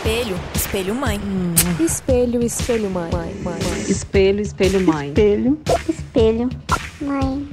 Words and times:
Espelho, 0.00 0.40
espelho 0.54 0.94
mãe. 0.94 1.20
Espelho, 1.78 2.42
espelho 2.42 2.88
mãe. 2.88 3.10
mãe, 3.12 3.34
mãe. 3.42 3.58
Espelho, 3.86 4.40
espelho 4.40 4.80
mãe. 4.80 5.08
Espelho. 5.08 5.60
Espelho. 5.86 6.48
Mãe. 7.02 7.48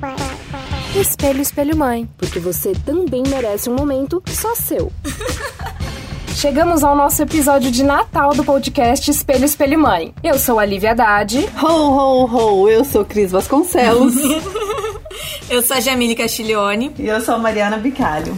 Espelho, 0.96 1.41
espelho 1.41 1.75
mãe. 1.75 2.10
Porque 2.18 2.39
você 2.39 2.71
também 2.86 3.21
merece 3.28 3.70
um 3.70 3.75
momento 3.75 4.23
só 4.28 4.55
seu. 4.55 4.89
Chegamos 6.36 6.86
ao 6.86 6.96
nosso 6.96 7.21
episódio 7.21 7.69
de 7.69 7.83
Natal 7.83 8.33
do 8.33 8.46
podcast 8.46 9.11
Espelho, 9.11 9.43
Espelho 9.43 9.77
Mãe. 9.77 10.13
Eu 10.23 10.39
sou 10.39 10.57
a 10.57 10.65
Lívia 10.65 10.91
Haddad. 10.91 11.49
Ho, 11.61 11.67
ho, 11.67 12.25
ho! 12.27 12.69
Eu 12.69 12.85
sou 12.85 13.03
Cris 13.03 13.29
Vasconcelos. 13.29 14.15
Eu 15.49 15.61
sou 15.61 15.75
a 15.75 15.79
Jamile 15.81 16.16
Castiglione. 16.16 16.93
E 16.98 17.07
eu 17.07 17.20
sou 17.20 17.35
a 17.35 17.38
Mariana 17.38 17.77
Bicalho. 17.77 18.38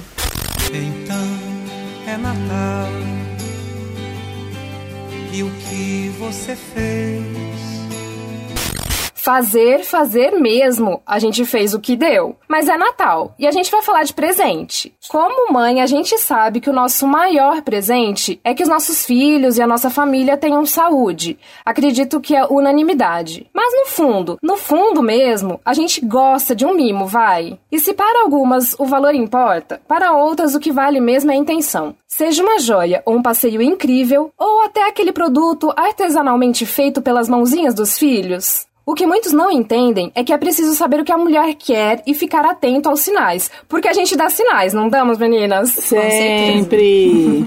Então 0.72 1.18
é 2.08 2.18
Natal. 2.18 3.19
E 5.32 5.44
o 5.44 5.52
que 5.52 6.10
você 6.18 6.56
fez? 6.56 7.69
Fazer, 9.22 9.84
fazer 9.84 10.32
mesmo. 10.32 11.02
A 11.06 11.20
gente 11.20 11.44
fez 11.44 11.74
o 11.74 11.80
que 11.80 11.98
deu. 11.98 12.38
Mas 12.48 12.70
é 12.70 12.78
Natal 12.78 13.36
e 13.38 13.46
a 13.46 13.52
gente 13.52 13.70
vai 13.70 13.82
falar 13.82 14.04
de 14.04 14.14
presente. 14.14 14.94
Como 15.10 15.52
mãe, 15.52 15.82
a 15.82 15.86
gente 15.86 16.18
sabe 16.18 16.62
que 16.62 16.70
o 16.70 16.74
nosso 16.74 17.06
maior 17.06 17.62
presente 17.62 18.40
é 18.46 18.54
que 18.54 18.64
os 18.64 18.70
nossos 18.70 19.06
filhos 19.06 19.58
e 19.58 19.62
a 19.62 19.68
nossa 19.68 19.90
família 19.90 20.38
tenham 20.38 20.66
saúde. 20.66 21.38
Acredito 21.66 22.22
que 22.22 22.34
é 22.34 22.46
unanimidade. 22.46 23.46
Mas 23.54 23.74
no 23.74 23.88
fundo, 23.88 24.38
no 24.42 24.56
fundo 24.56 25.04
mesmo, 25.04 25.60
a 25.66 25.74
gente 25.74 26.00
gosta 26.00 26.56
de 26.56 26.66
um 26.66 26.74
mimo, 26.74 27.06
vai. 27.06 27.60
E 27.70 27.78
se 27.78 27.94
para 27.94 28.22
algumas 28.22 28.74
o 28.80 28.86
valor 28.86 29.14
importa, 29.14 29.82
para 29.86 30.14
outras 30.14 30.56
o 30.56 30.60
que 30.62 30.72
vale 30.72 31.02
mesmo 31.02 31.30
é 31.30 31.34
a 31.34 31.38
intenção. 31.38 31.94
Seja 32.08 32.42
uma 32.42 32.60
joia 32.60 33.04
ou 33.06 33.16
um 33.16 33.22
passeio 33.22 33.62
incrível, 33.62 34.32
ou 34.38 34.64
até 34.64 34.88
aquele 34.88 35.12
produto 35.12 35.74
artesanalmente 35.76 36.66
feito 36.66 37.02
pelas 37.02 37.28
mãozinhas 37.28 37.74
dos 37.74 38.00
filhos. 38.00 38.69
O 38.90 38.96
que 38.96 39.06
muitos 39.06 39.32
não 39.32 39.52
entendem 39.52 40.12
é 40.16 40.24
que 40.24 40.34
é 40.34 40.38
preciso 40.40 40.74
saber 40.74 41.00
o 41.00 41.06
que 41.06 41.12
a 41.12 41.18
mulher 41.18 41.54
quer 41.54 42.02
e 42.08 42.16
ficar 42.16 42.44
atento 42.44 42.90
aos 42.90 43.02
sinais. 43.02 43.52
Porque 43.68 43.88
a 43.88 43.94
gente 43.94 44.16
dá 44.16 44.32
sinais, 44.32 44.74
não 44.74 44.90
damos, 44.90 45.20
meninas? 45.20 45.70
Sempre! 45.70 47.46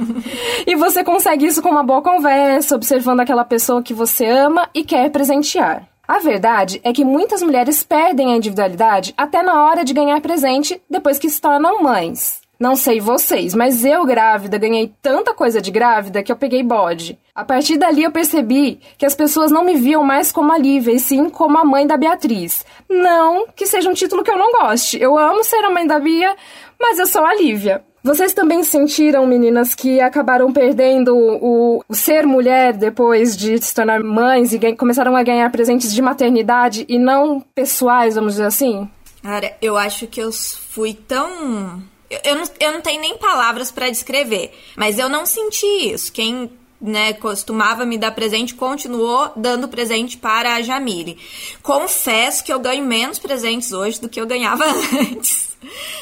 e 0.64 0.76
você 0.76 1.02
consegue 1.02 1.44
isso 1.44 1.60
com 1.60 1.68
uma 1.68 1.82
boa 1.82 2.00
conversa, 2.00 2.76
observando 2.76 3.18
aquela 3.18 3.44
pessoa 3.44 3.82
que 3.82 3.92
você 3.92 4.24
ama 4.24 4.70
e 4.72 4.84
quer 4.84 5.10
presentear. 5.10 5.88
A 6.06 6.20
verdade 6.20 6.80
é 6.84 6.92
que 6.92 7.04
muitas 7.04 7.42
mulheres 7.42 7.82
perdem 7.82 8.32
a 8.32 8.36
individualidade 8.36 9.12
até 9.16 9.42
na 9.42 9.64
hora 9.64 9.84
de 9.84 9.92
ganhar 9.92 10.20
presente 10.20 10.80
depois 10.88 11.18
que 11.18 11.28
se 11.28 11.40
tornam 11.40 11.82
mães. 11.82 12.41
Não 12.62 12.76
sei 12.76 13.00
vocês, 13.00 13.56
mas 13.56 13.84
eu 13.84 14.06
grávida 14.06 14.56
ganhei 14.56 14.94
tanta 15.02 15.34
coisa 15.34 15.60
de 15.60 15.68
grávida 15.72 16.22
que 16.22 16.30
eu 16.30 16.36
peguei 16.36 16.62
bode. 16.62 17.18
A 17.34 17.44
partir 17.44 17.76
dali 17.76 18.04
eu 18.04 18.12
percebi 18.12 18.78
que 18.96 19.04
as 19.04 19.16
pessoas 19.16 19.50
não 19.50 19.64
me 19.64 19.74
viam 19.74 20.04
mais 20.04 20.30
como 20.30 20.52
a 20.52 20.58
Lívia, 20.58 20.92
e 20.92 21.00
sim 21.00 21.28
como 21.28 21.58
a 21.58 21.64
mãe 21.64 21.88
da 21.88 21.96
Beatriz. 21.96 22.64
Não 22.88 23.48
que 23.48 23.66
seja 23.66 23.90
um 23.90 23.94
título 23.94 24.22
que 24.22 24.30
eu 24.30 24.38
não 24.38 24.52
goste. 24.52 24.96
Eu 24.96 25.18
amo 25.18 25.42
ser 25.42 25.56
a 25.64 25.70
mãe 25.70 25.84
da 25.84 25.98
Bia, 25.98 26.36
mas 26.80 27.00
eu 27.00 27.06
sou 27.06 27.24
a 27.24 27.34
Lívia. 27.34 27.82
Vocês 28.00 28.32
também 28.32 28.62
sentiram, 28.62 29.26
meninas, 29.26 29.74
que 29.74 30.00
acabaram 30.00 30.52
perdendo 30.52 31.16
o, 31.16 31.82
o, 31.88 31.94
ser 31.94 32.24
mulher 32.24 32.74
depois 32.74 33.36
de 33.36 33.60
se 33.60 33.74
tornar 33.74 34.04
mães 34.04 34.52
e 34.52 34.76
começaram 34.76 35.16
a 35.16 35.24
ganhar 35.24 35.50
presentes 35.50 35.92
de 35.92 36.00
maternidade 36.00 36.86
e 36.88 36.96
não 36.96 37.40
pessoais, 37.40 38.14
vamos 38.14 38.34
dizer 38.34 38.46
assim? 38.46 38.88
Cara, 39.20 39.52
eu 39.60 39.76
acho 39.76 40.06
que 40.06 40.20
eu 40.20 40.30
fui 40.32 40.94
tão 40.94 41.82
eu 42.24 42.36
não, 42.36 42.44
eu 42.60 42.72
não 42.72 42.80
tenho 42.80 43.00
nem 43.00 43.16
palavras 43.16 43.70
para 43.70 43.90
descrever, 43.90 44.52
mas 44.76 44.98
eu 44.98 45.08
não 45.08 45.24
senti 45.26 45.66
isso. 45.92 46.12
Quem 46.12 46.50
né, 46.82 47.12
costumava 47.12 47.86
me 47.86 47.96
dar 47.96 48.10
presente, 48.10 48.54
continuou 48.54 49.30
dando 49.36 49.68
presente 49.68 50.16
para 50.16 50.56
a 50.56 50.62
Jamile. 50.62 51.16
Confesso 51.62 52.42
que 52.42 52.52
eu 52.52 52.58
ganho 52.58 52.84
menos 52.84 53.20
presentes 53.20 53.72
hoje 53.72 54.00
do 54.00 54.08
que 54.08 54.20
eu 54.20 54.26
ganhava 54.26 54.64
antes, 55.00 55.50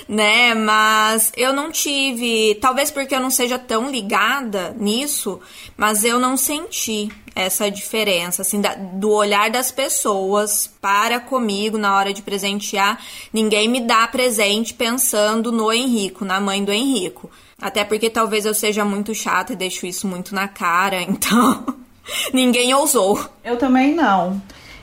né? 0.09 0.55
Mas 0.55 1.33
eu 1.37 1.53
não 1.53 1.71
tive, 1.71 2.55
talvez 2.63 2.91
porque 2.91 3.15
eu 3.15 3.21
não 3.21 3.31
seja 3.31 3.59
tão 3.59 3.91
ligada 3.91 4.75
nisso, 4.79 5.39
mas 5.77 6.03
eu 6.03 6.19
não 6.19 6.35
senti 6.35 7.11
essa 7.35 7.71
diferença, 7.71 8.43
assim, 8.43 8.61
da, 8.61 8.75
do 8.75 9.11
olhar 9.11 9.51
das 9.51 9.71
pessoas 9.71 10.71
para 10.81 11.21
comigo 11.21 11.79
na 11.79 11.97
hora 11.97 12.13
de 12.13 12.23
presentear. 12.23 13.01
Ninguém 13.33 13.69
me 13.69 13.81
dá 13.81 14.07
presente 14.07 14.75
pensando 14.75 15.53
no 15.53 15.73
Henrico, 15.73 16.25
na 16.25 16.41
mãe 16.41 16.65
do 16.65 16.73
Henrico. 16.73 17.31
Até 17.61 17.85
porque 17.85 18.09
talvez 18.09 18.47
eu 18.47 18.55
seja 18.55 18.85
muito 18.85 19.15
chata 19.15 19.53
e 19.53 19.57
deixo 19.57 19.87
isso 19.87 20.07
muito 20.07 20.35
na 20.35 20.49
cara, 20.49 21.01
então 21.03 21.65
ninguém 22.33 22.73
ousou. 22.75 23.23
Eu 23.45 23.57
também 23.57 23.95
não. 23.95 24.41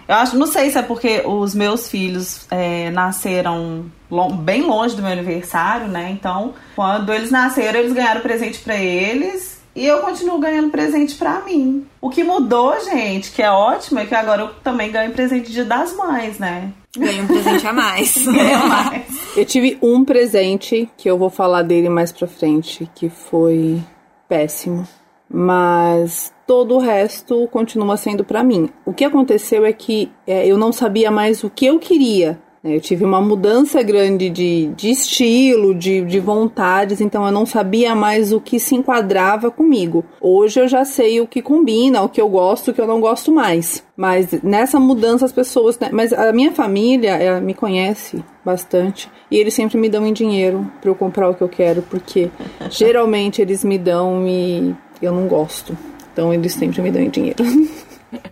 Eu 0.07 0.15
acho, 0.15 0.37
não 0.37 0.47
sei 0.47 0.69
se 0.69 0.77
é 0.77 0.81
porque 0.81 1.21
os 1.25 1.53
meus 1.53 1.89
filhos 1.89 2.47
é, 2.49 2.89
nasceram 2.91 3.91
bem 4.39 4.61
longe 4.61 4.95
do 4.95 5.01
meu 5.01 5.11
aniversário, 5.11 5.87
né? 5.89 6.11
Então, 6.11 6.53
quando 6.75 7.11
eles 7.11 7.29
nasceram, 7.29 7.79
eles 7.79 7.91
ganharam 7.91 8.21
presente 8.21 8.59
para 8.59 8.77
eles 8.77 9.56
e 9.77 9.85
eu 9.85 9.99
continuo 9.99 10.39
ganhando 10.39 10.71
presente 10.71 11.15
para 11.15 11.41
mim. 11.41 11.85
O 12.01 12.09
que 12.09 12.23
mudou, 12.23 12.83
gente, 12.83 13.31
que 13.31 13.43
é 13.43 13.51
ótimo, 13.51 13.99
é 13.99 14.05
que 14.07 14.15
agora 14.15 14.41
eu 14.41 14.49
também 14.63 14.91
ganho 14.91 15.11
presente 15.11 15.51
de 15.51 15.63
das 15.63 15.95
mães, 15.95 16.39
né? 16.39 16.73
Ganho 16.97 17.23
um 17.23 17.27
presente 17.27 17.67
a 17.67 17.71
mais. 17.71 18.15
Eu 19.37 19.45
tive 19.45 19.77
um 19.83 20.03
presente 20.03 20.89
que 20.97 21.07
eu 21.07 21.15
vou 21.15 21.29
falar 21.29 21.61
dele 21.61 21.89
mais 21.89 22.11
pra 22.11 22.27
frente, 22.27 22.89
que 22.95 23.07
foi 23.07 23.79
péssimo. 24.27 24.87
Mas 25.29 26.33
todo 26.47 26.73
o 26.75 26.79
resto 26.79 27.47
continua 27.49 27.97
sendo 27.97 28.23
para 28.23 28.43
mim. 28.43 28.69
O 28.83 28.91
que 28.91 29.05
aconteceu 29.05 29.63
é 29.63 29.71
que 29.71 30.11
é, 30.25 30.47
eu 30.47 30.57
não 30.57 30.71
sabia 30.71 31.11
mais 31.11 31.43
o 31.43 31.51
que 31.51 31.67
eu 31.67 31.77
queria. 31.77 32.39
Eu 32.69 32.81
tive 32.81 33.05
uma 33.05 33.21
mudança 33.21 33.81
grande 33.81 34.29
de, 34.29 34.67
de 34.75 34.89
estilo, 34.89 35.73
de, 35.73 36.01
de 36.03 36.19
vontades, 36.19 37.01
então 37.01 37.25
eu 37.25 37.31
não 37.31 37.45
sabia 37.45 37.95
mais 37.95 38.33
o 38.33 38.41
que 38.41 38.59
se 38.59 38.75
enquadrava 38.75 39.49
comigo. 39.49 40.03
Hoje 40.19 40.59
eu 40.59 40.67
já 40.67 40.83
sei 40.83 41.21
o 41.21 41.27
que 41.27 41.41
combina, 41.41 42.01
o 42.01 42.09
que 42.09 42.19
eu 42.19 42.27
gosto, 42.27 42.71
o 42.71 42.73
que 42.73 42.81
eu 42.81 42.87
não 42.87 42.99
gosto 42.99 43.31
mais. 43.31 43.83
Mas 43.95 44.31
nessa 44.43 44.79
mudança 44.79 45.25
as 45.25 45.31
pessoas. 45.31 45.79
Né? 45.79 45.89
Mas 45.91 46.13
a 46.13 46.31
minha 46.33 46.51
família 46.51 47.39
me 47.41 47.53
conhece 47.53 48.23
bastante 48.43 49.09
e 49.29 49.37
eles 49.37 49.53
sempre 49.53 49.77
me 49.77 49.89
dão 49.89 50.05
em 50.05 50.13
dinheiro 50.13 50.69
para 50.81 50.89
eu 50.89 50.95
comprar 50.95 51.29
o 51.29 51.33
que 51.33 51.41
eu 51.41 51.49
quero, 51.49 51.81
porque 51.83 52.29
geralmente 52.69 53.41
eles 53.41 53.63
me 53.63 53.77
dão 53.77 54.27
e 54.27 54.75
eu 55.01 55.11
não 55.11 55.27
gosto. 55.27 55.77
Então 56.13 56.33
eles 56.33 56.53
sempre 56.53 56.81
me 56.81 56.91
dão 56.91 57.01
em 57.01 57.09
dinheiro. 57.09 57.43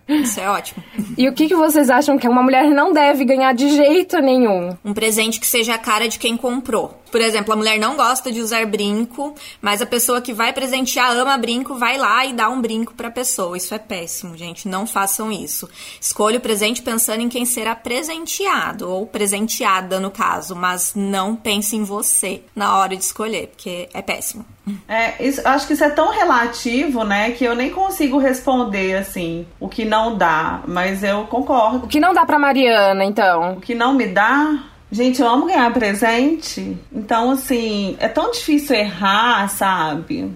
Isso 0.08 0.40
é 0.40 0.50
ótimo. 0.50 0.84
E 1.18 1.28
o 1.28 1.34
que, 1.34 1.48
que 1.48 1.56
vocês 1.56 1.90
acham 1.90 2.18
que 2.18 2.28
uma 2.28 2.44
mulher 2.44 2.70
não 2.70 2.94
deve 2.94 3.26
ganhar 3.26 3.54
de 3.54 3.70
jeito 3.70 4.20
nenhum? 4.20 4.76
Um 4.84 4.94
presente 4.94 5.40
que 5.40 5.48
seja 5.48 5.76
a 5.76 5.78
cara 5.78 6.08
de 6.08 6.20
quem 6.20 6.38
comprou. 6.38 7.00
Por 7.16 7.22
exemplo, 7.22 7.54
a 7.54 7.56
mulher 7.56 7.80
não 7.80 7.96
gosta 7.96 8.30
de 8.30 8.42
usar 8.42 8.66
brinco, 8.66 9.34
mas 9.62 9.82
a 9.82 9.86
pessoa 9.86 10.20
que 10.20 10.34
vai 10.34 10.52
presentear 10.52 11.16
ama 11.16 11.38
brinco, 11.38 11.76
vai 11.76 11.98
lá 11.98 12.26
e 12.26 12.34
dá 12.34 12.50
um 12.50 12.62
brinco 12.62 12.94
pra 12.94 13.10
pessoa. 13.10 13.56
Isso 13.56 13.74
é 13.74 13.80
péssimo, 13.80 14.36
gente. 14.36 14.68
Não 14.68 14.86
façam 14.86 15.32
isso. 15.32 15.70
Escolha 16.02 16.40
o 16.40 16.42
presente 16.42 16.82
pensando 16.82 17.22
em 17.22 17.30
quem 17.30 17.46
será 17.46 17.74
presenteado, 17.74 18.92
ou 18.92 19.08
presenteada 19.08 19.98
no 19.98 20.12
caso, 20.12 20.58
mas 20.58 20.92
não 20.94 21.38
pense 21.38 21.78
em 21.78 21.86
você 21.86 22.42
na 22.54 22.78
hora 22.78 22.98
de 22.98 23.04
escolher, 23.06 23.48
porque 23.48 23.88
é 23.94 24.02
péssimo. 24.02 24.46
É, 24.86 25.26
isso, 25.26 25.40
acho 25.48 25.68
que 25.68 25.74
isso 25.74 25.86
é 25.86 25.90
tão 25.92 26.10
relativo, 26.10 27.06
né, 27.06 27.32
que 27.32 27.46
eu 27.46 27.56
nem 27.56 27.70
consigo 27.70 28.18
responder 28.18 28.98
assim 28.98 29.46
o 29.60 29.70
que 29.70 29.86
não 29.86 30.18
dá, 30.18 30.64
mas 30.68 31.04
eu 31.04 31.26
concordo. 31.28 31.86
O 31.86 31.88
que 31.88 32.00
não 32.00 32.14
dá 32.14 32.26
pra 32.26 32.40
Mariana, 32.40 33.06
então? 33.06 33.54
O 33.54 33.62
que 33.62 33.76
não 33.76 33.94
me 33.94 34.08
dá, 34.08 34.60
Gente, 34.96 35.22
eu 35.22 35.28
amo 35.28 35.48
ganhar 35.48 35.74
presente. 35.74 36.78
Então, 36.90 37.32
assim, 37.32 37.98
é 38.00 38.08
tão 38.08 38.32
difícil 38.32 38.78
errar, 38.78 39.50
sabe? 39.50 40.32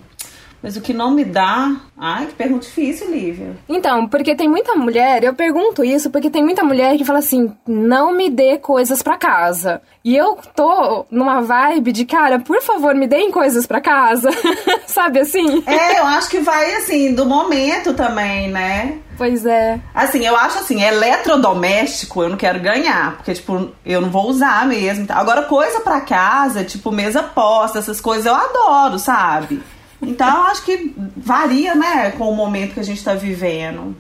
Mas 0.62 0.76
o 0.76 0.82
que 0.82 0.94
não 0.94 1.12
me 1.12 1.24
dá. 1.24 1.76
Ai, 1.98 2.28
que 2.28 2.34
pergunta 2.34 2.66
difícil, 2.66 3.10
Lívia. 3.12 3.56
Então, 3.68 4.08
porque 4.08 4.36
tem 4.36 4.50
muita 4.50 4.76
mulher, 4.76 5.24
eu 5.24 5.34
pergunto 5.34 5.84
isso 5.84 6.10
porque 6.10 6.30
tem 6.30 6.44
muita 6.44 6.64
mulher 6.64 6.98
que 6.98 7.06
fala 7.06 7.20
assim: 7.20 7.52
não 7.66 8.14
me 8.14 8.30
dê 8.30 8.58
coisas 8.58 9.02
para 9.02 9.18
casa. 9.18 9.82
E 10.04 10.16
eu 10.16 10.38
tô 10.56 11.06
numa 11.12 11.42
vibe 11.42 11.92
de, 11.92 12.06
cara, 12.06 12.40
por 12.40 12.62
favor, 12.62 12.96
me 12.96 13.08
deem 13.08 13.32
coisas 13.32 13.66
para 13.66 13.82
casa. 13.82 14.30
Sabe 14.88 15.20
assim? 15.20 15.64
É, 15.66 16.00
eu 16.00 16.06
acho 16.06 16.30
que 16.30 16.40
vai 16.40 16.76
assim, 16.76 17.14
do 17.14 17.26
momento 17.26 17.94
também, 17.94 18.50
né? 18.50 19.00
Pois 19.18 19.46
é. 19.46 19.80
Assim, 19.94 20.26
eu 20.26 20.36
acho 20.38 20.60
assim, 20.60 20.82
eletrodoméstico 20.82 22.24
eu 22.24 22.30
não 22.30 22.38
quero 22.38 22.60
ganhar, 22.62 23.18
porque, 23.18 23.34
tipo, 23.34 23.70
eu 23.86 24.00
não 24.00 24.10
vou 24.10 24.30
usar 24.30 24.66
mesmo. 24.66 25.06
Agora, 25.10 25.44
coisa 25.44 25.82
para 25.82 26.00
casa, 26.00 26.64
tipo, 26.64 26.90
mesa 26.90 27.22
posta, 27.22 27.80
essas 27.80 28.00
coisas 28.00 28.26
eu 28.26 28.34
adoro, 28.34 28.98
sabe? 28.98 29.62
Então, 30.02 30.28
eu 30.28 30.44
acho 30.44 30.64
que 30.66 30.94
varia, 31.18 31.76
né, 31.76 32.12
com 32.12 32.30
o 32.32 32.36
momento 32.36 32.74
que 32.74 32.80
a 32.80 32.84
gente 32.84 33.04
tá 33.04 33.14
vivendo. 33.14 33.96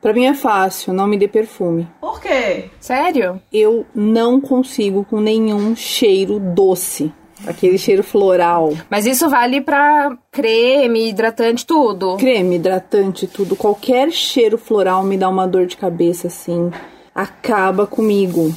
Pra 0.00 0.12
mim 0.12 0.26
é 0.26 0.34
fácil, 0.34 0.92
não 0.92 1.06
me 1.06 1.18
dê 1.18 1.26
perfume. 1.26 1.86
Por 2.00 2.20
quê? 2.20 2.66
Sério? 2.80 3.40
Eu 3.52 3.84
não 3.94 4.40
consigo 4.40 5.04
com 5.04 5.20
nenhum 5.20 5.74
cheiro 5.74 6.38
doce. 6.38 7.12
Aquele 7.46 7.78
cheiro 7.78 8.02
floral. 8.02 8.72
Mas 8.90 9.06
isso 9.06 9.28
vale 9.28 9.60
pra 9.60 10.16
creme, 10.32 11.08
hidratante, 11.08 11.64
tudo. 11.64 12.16
Creme, 12.16 12.56
hidratante, 12.56 13.26
tudo. 13.28 13.54
Qualquer 13.54 14.10
cheiro 14.10 14.58
floral 14.58 15.04
me 15.04 15.16
dá 15.16 15.28
uma 15.28 15.46
dor 15.46 15.66
de 15.66 15.76
cabeça, 15.76 16.26
assim. 16.26 16.70
Acaba 17.14 17.86
comigo. 17.86 18.52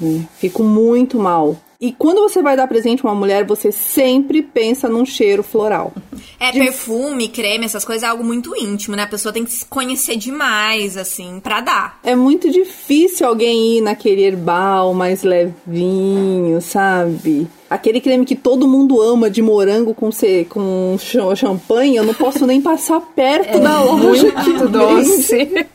né? 0.00 0.26
Fico 0.38 0.62
muito 0.62 1.18
mal. 1.18 1.56
E 1.80 1.92
quando 1.92 2.22
você 2.22 2.42
vai 2.42 2.56
dar 2.56 2.66
presente 2.66 3.04
a 3.04 3.08
uma 3.08 3.14
mulher, 3.14 3.44
você 3.44 3.70
sempre 3.70 4.42
pensa 4.42 4.88
num 4.88 5.04
cheiro 5.04 5.42
floral. 5.42 5.92
É, 6.38 6.52
perfume, 6.52 7.28
creme, 7.28 7.64
essas 7.64 7.82
coisas 7.82 8.02
é 8.02 8.06
algo 8.08 8.22
muito 8.22 8.54
íntimo, 8.54 8.94
né? 8.94 9.04
A 9.04 9.06
pessoa 9.06 9.32
tem 9.32 9.42
que 9.42 9.50
se 9.50 9.64
conhecer 9.64 10.16
demais, 10.16 10.98
assim, 10.98 11.40
pra 11.40 11.62
dar. 11.62 11.98
É 12.04 12.14
muito 12.14 12.50
difícil 12.50 13.26
alguém 13.26 13.78
ir 13.78 13.80
naquele 13.80 14.20
herbal 14.22 14.92
mais 14.92 15.22
levinho, 15.22 16.60
sabe? 16.60 17.48
Aquele 17.68 18.00
creme 18.00 18.24
que 18.24 18.36
todo 18.36 18.68
mundo 18.68 19.00
ama 19.02 19.28
de 19.28 19.42
morango 19.42 19.92
com, 19.92 20.12
ce- 20.12 20.46
com 20.48 20.96
ch- 20.98 21.36
champanhe, 21.36 21.96
eu 21.96 22.04
não 22.04 22.14
posso 22.14 22.46
nem 22.46 22.60
passar 22.62 23.00
perto 23.00 23.58
da 23.58 23.80
loja 23.82 24.30
que 24.30 24.52
doce. 24.68 25.66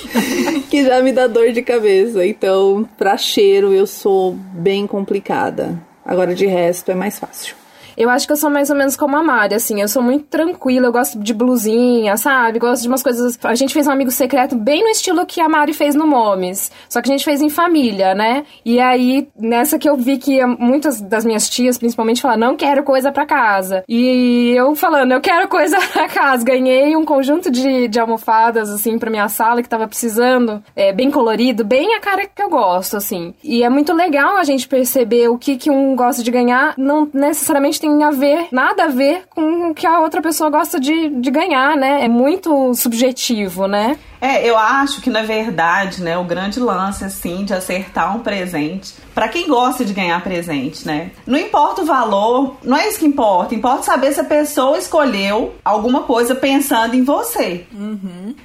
que 0.70 0.84
já 0.84 1.02
me 1.02 1.12
dá 1.12 1.26
dor 1.26 1.52
de 1.52 1.60
cabeça. 1.62 2.24
Então, 2.24 2.88
pra 2.96 3.16
cheiro, 3.18 3.72
eu 3.72 3.86
sou 3.86 4.32
bem 4.32 4.86
complicada. 4.86 5.78
Agora, 6.04 6.34
de 6.34 6.46
resto, 6.46 6.90
é 6.90 6.94
mais 6.94 7.18
fácil. 7.18 7.54
Eu 7.96 8.10
acho 8.10 8.26
que 8.26 8.32
eu 8.32 8.36
sou 8.36 8.50
mais 8.50 8.70
ou 8.70 8.76
menos 8.76 8.96
como 8.96 9.16
a 9.16 9.22
Mari, 9.22 9.54
assim. 9.54 9.80
Eu 9.80 9.88
sou 9.88 10.02
muito 10.02 10.26
tranquila, 10.26 10.86
eu 10.86 10.92
gosto 10.92 11.18
de 11.18 11.32
blusinha, 11.32 12.16
sabe? 12.16 12.58
Gosto 12.58 12.82
de 12.82 12.88
umas 12.88 13.02
coisas. 13.02 13.38
A 13.42 13.54
gente 13.54 13.72
fez 13.72 13.86
um 13.86 13.90
amigo 13.90 14.10
secreto 14.10 14.56
bem 14.56 14.82
no 14.82 14.88
estilo 14.88 15.24
que 15.26 15.40
a 15.40 15.48
Mari 15.48 15.72
fez 15.72 15.94
no 15.94 16.06
Momes. 16.06 16.70
Só 16.88 17.00
que 17.00 17.10
a 17.10 17.12
gente 17.12 17.24
fez 17.24 17.40
em 17.40 17.48
família, 17.48 18.14
né? 18.14 18.44
E 18.64 18.80
aí, 18.80 19.28
nessa 19.38 19.78
que 19.78 19.88
eu 19.88 19.96
vi 19.96 20.18
que 20.18 20.44
muitas 20.44 21.00
das 21.00 21.24
minhas 21.24 21.48
tias, 21.48 21.78
principalmente, 21.78 22.20
falaram: 22.20 22.40
não 22.40 22.56
quero 22.56 22.82
coisa 22.82 23.10
pra 23.10 23.26
casa. 23.26 23.84
E 23.88 24.52
eu 24.56 24.74
falando: 24.74 25.12
eu 25.12 25.20
quero 25.20 25.48
coisa 25.48 25.78
pra 25.92 26.08
casa. 26.08 26.44
Ganhei 26.44 26.96
um 26.96 27.04
conjunto 27.04 27.50
de, 27.50 27.88
de 27.88 27.98
almofadas, 27.98 28.70
assim, 28.70 28.98
pra 28.98 29.10
minha 29.10 29.28
sala 29.28 29.62
que 29.62 29.68
tava 29.68 29.88
precisando. 29.88 30.62
É, 30.74 30.92
bem 30.92 31.10
colorido, 31.10 31.64
bem 31.64 31.94
a 31.94 32.00
cara 32.00 32.26
que 32.26 32.42
eu 32.42 32.50
gosto, 32.50 32.96
assim. 32.96 33.34
E 33.42 33.62
é 33.62 33.68
muito 33.68 33.92
legal 33.92 34.36
a 34.36 34.44
gente 34.44 34.68
perceber 34.68 35.28
o 35.28 35.38
que, 35.38 35.56
que 35.56 35.70
um 35.70 35.94
gosta 35.96 36.22
de 36.22 36.30
ganhar, 36.30 36.74
não 36.76 37.08
necessariamente 37.12 37.80
tem 37.80 37.85
a 38.02 38.10
ver, 38.10 38.48
nada 38.52 38.84
a 38.84 38.88
ver 38.88 39.24
com 39.30 39.70
o 39.70 39.74
que 39.74 39.86
a 39.86 40.00
outra 40.00 40.20
pessoa 40.22 40.50
gosta 40.50 40.78
de, 40.78 41.10
de 41.10 41.30
ganhar, 41.30 41.76
né? 41.76 42.04
É 42.04 42.08
muito 42.08 42.74
subjetivo, 42.74 43.66
né? 43.66 43.98
É, 44.20 44.48
eu 44.48 44.56
acho 44.56 45.00
que 45.00 45.10
na 45.10 45.22
verdade, 45.22 46.02
né, 46.02 46.16
o 46.16 46.24
grande 46.24 46.58
lance 46.58 47.04
assim 47.04 47.44
de 47.44 47.54
acertar 47.54 48.16
um 48.16 48.20
presente, 48.20 48.94
pra 49.16 49.28
quem 49.28 49.48
gosta 49.48 49.82
de 49.82 49.94
ganhar 49.94 50.22
presente, 50.22 50.86
né? 50.86 51.10
Não 51.26 51.38
importa 51.38 51.80
o 51.80 51.86
valor, 51.86 52.56
não 52.62 52.76
é 52.76 52.86
isso 52.86 52.98
que 52.98 53.06
importa, 53.06 53.54
importa 53.54 53.82
saber 53.84 54.12
se 54.12 54.20
a 54.20 54.24
pessoa 54.24 54.76
escolheu 54.76 55.54
alguma 55.64 56.02
coisa 56.02 56.34
pensando 56.34 56.94
em 56.94 57.02
você. 57.02 57.64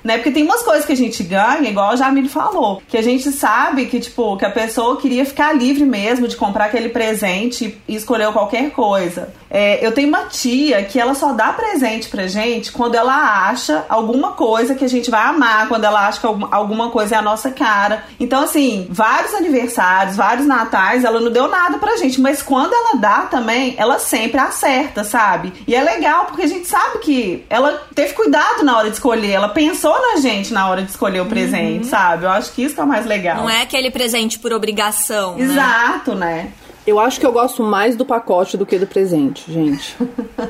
Né? 0.01 0.15
Porque 0.17 0.31
tem 0.31 0.43
umas 0.43 0.63
coisas 0.63 0.85
que 0.85 0.93
a 0.93 0.95
gente 0.97 1.23
ganha, 1.23 1.69
igual 1.69 1.91
a 1.91 1.95
Jamile 1.97 2.29
falou, 2.29 2.81
que 2.87 2.97
a 2.97 3.01
gente 3.01 3.31
sabe 3.33 3.85
que 3.87 3.99
tipo, 3.99 4.37
que 4.37 4.45
a 4.45 4.49
pessoa 4.49 4.95
queria 4.95 5.25
ficar 5.25 5.51
livre 5.53 5.83
mesmo 5.83 6.25
de 6.25 6.37
comprar 6.37 6.65
aquele 6.65 6.87
presente 6.87 7.77
e 7.85 7.93
escolheu 7.95 8.31
qualquer 8.31 8.71
coisa. 8.71 9.33
É, 9.49 9.85
eu 9.85 9.91
tenho 9.91 10.07
uma 10.07 10.23
tia 10.27 10.81
que 10.85 10.97
ela 10.97 11.13
só 11.13 11.33
dá 11.33 11.51
presente 11.51 12.07
pra 12.07 12.27
gente 12.27 12.71
quando 12.71 12.95
ela 12.95 13.49
acha 13.49 13.83
alguma 13.89 14.31
coisa 14.31 14.73
que 14.73 14.85
a 14.85 14.89
gente 14.89 15.11
vai 15.11 15.21
amar, 15.23 15.67
quando 15.67 15.83
ela 15.83 16.07
acha 16.07 16.21
que 16.21 16.25
alguma- 16.25 16.47
alguma 16.49 16.89
coisa 16.89 17.15
é 17.15 17.17
a 17.17 17.21
nossa 17.21 17.51
cara. 17.51 18.05
Então, 18.17 18.41
assim, 18.43 18.87
vários 18.89 19.33
aniversários, 19.33 20.15
vários 20.15 20.47
natais, 20.47 20.60
ela 21.03 21.19
não 21.19 21.31
deu 21.31 21.47
nada 21.47 21.77
pra 21.77 21.97
gente, 21.97 22.19
mas 22.19 22.41
quando 22.41 22.73
ela 22.73 22.95
dá 22.95 23.21
também, 23.21 23.75
ela 23.77 23.99
sempre 23.99 24.39
acerta, 24.39 25.03
sabe? 25.03 25.53
E 25.67 25.75
é 25.75 25.81
legal 25.81 26.25
porque 26.25 26.43
a 26.43 26.47
gente 26.47 26.67
sabe 26.67 26.99
que 26.99 27.45
ela 27.49 27.81
teve 27.93 28.13
cuidado 28.13 28.63
na 28.63 28.77
hora 28.77 28.89
de 28.89 28.95
escolher, 28.95 29.31
ela 29.31 29.49
pensou 29.49 29.93
na 29.99 30.17
gente 30.17 30.53
na 30.53 30.69
hora 30.69 30.81
de 30.81 30.89
escolher 30.89 31.21
o 31.21 31.25
presente, 31.25 31.87
sabe? 31.87 32.25
Eu 32.25 32.29
acho 32.29 32.51
que 32.53 32.63
isso 32.63 32.75
que 32.75 32.81
é 32.81 32.83
o 32.83 32.87
mais 32.87 33.05
legal. 33.05 33.37
Não 33.37 33.49
é 33.49 33.61
aquele 33.61 33.91
presente 33.91 34.39
por 34.39 34.53
obrigação, 34.53 35.35
né? 35.35 35.43
Exato, 35.43 36.15
né? 36.15 36.51
Eu 36.85 36.99
acho 36.99 37.19
que 37.19 37.25
eu 37.25 37.31
gosto 37.31 37.63
mais 37.63 37.95
do 37.95 38.05
pacote 38.05 38.57
do 38.57 38.65
que 38.65 38.77
do 38.77 38.87
presente, 38.87 39.51
gente. 39.51 39.95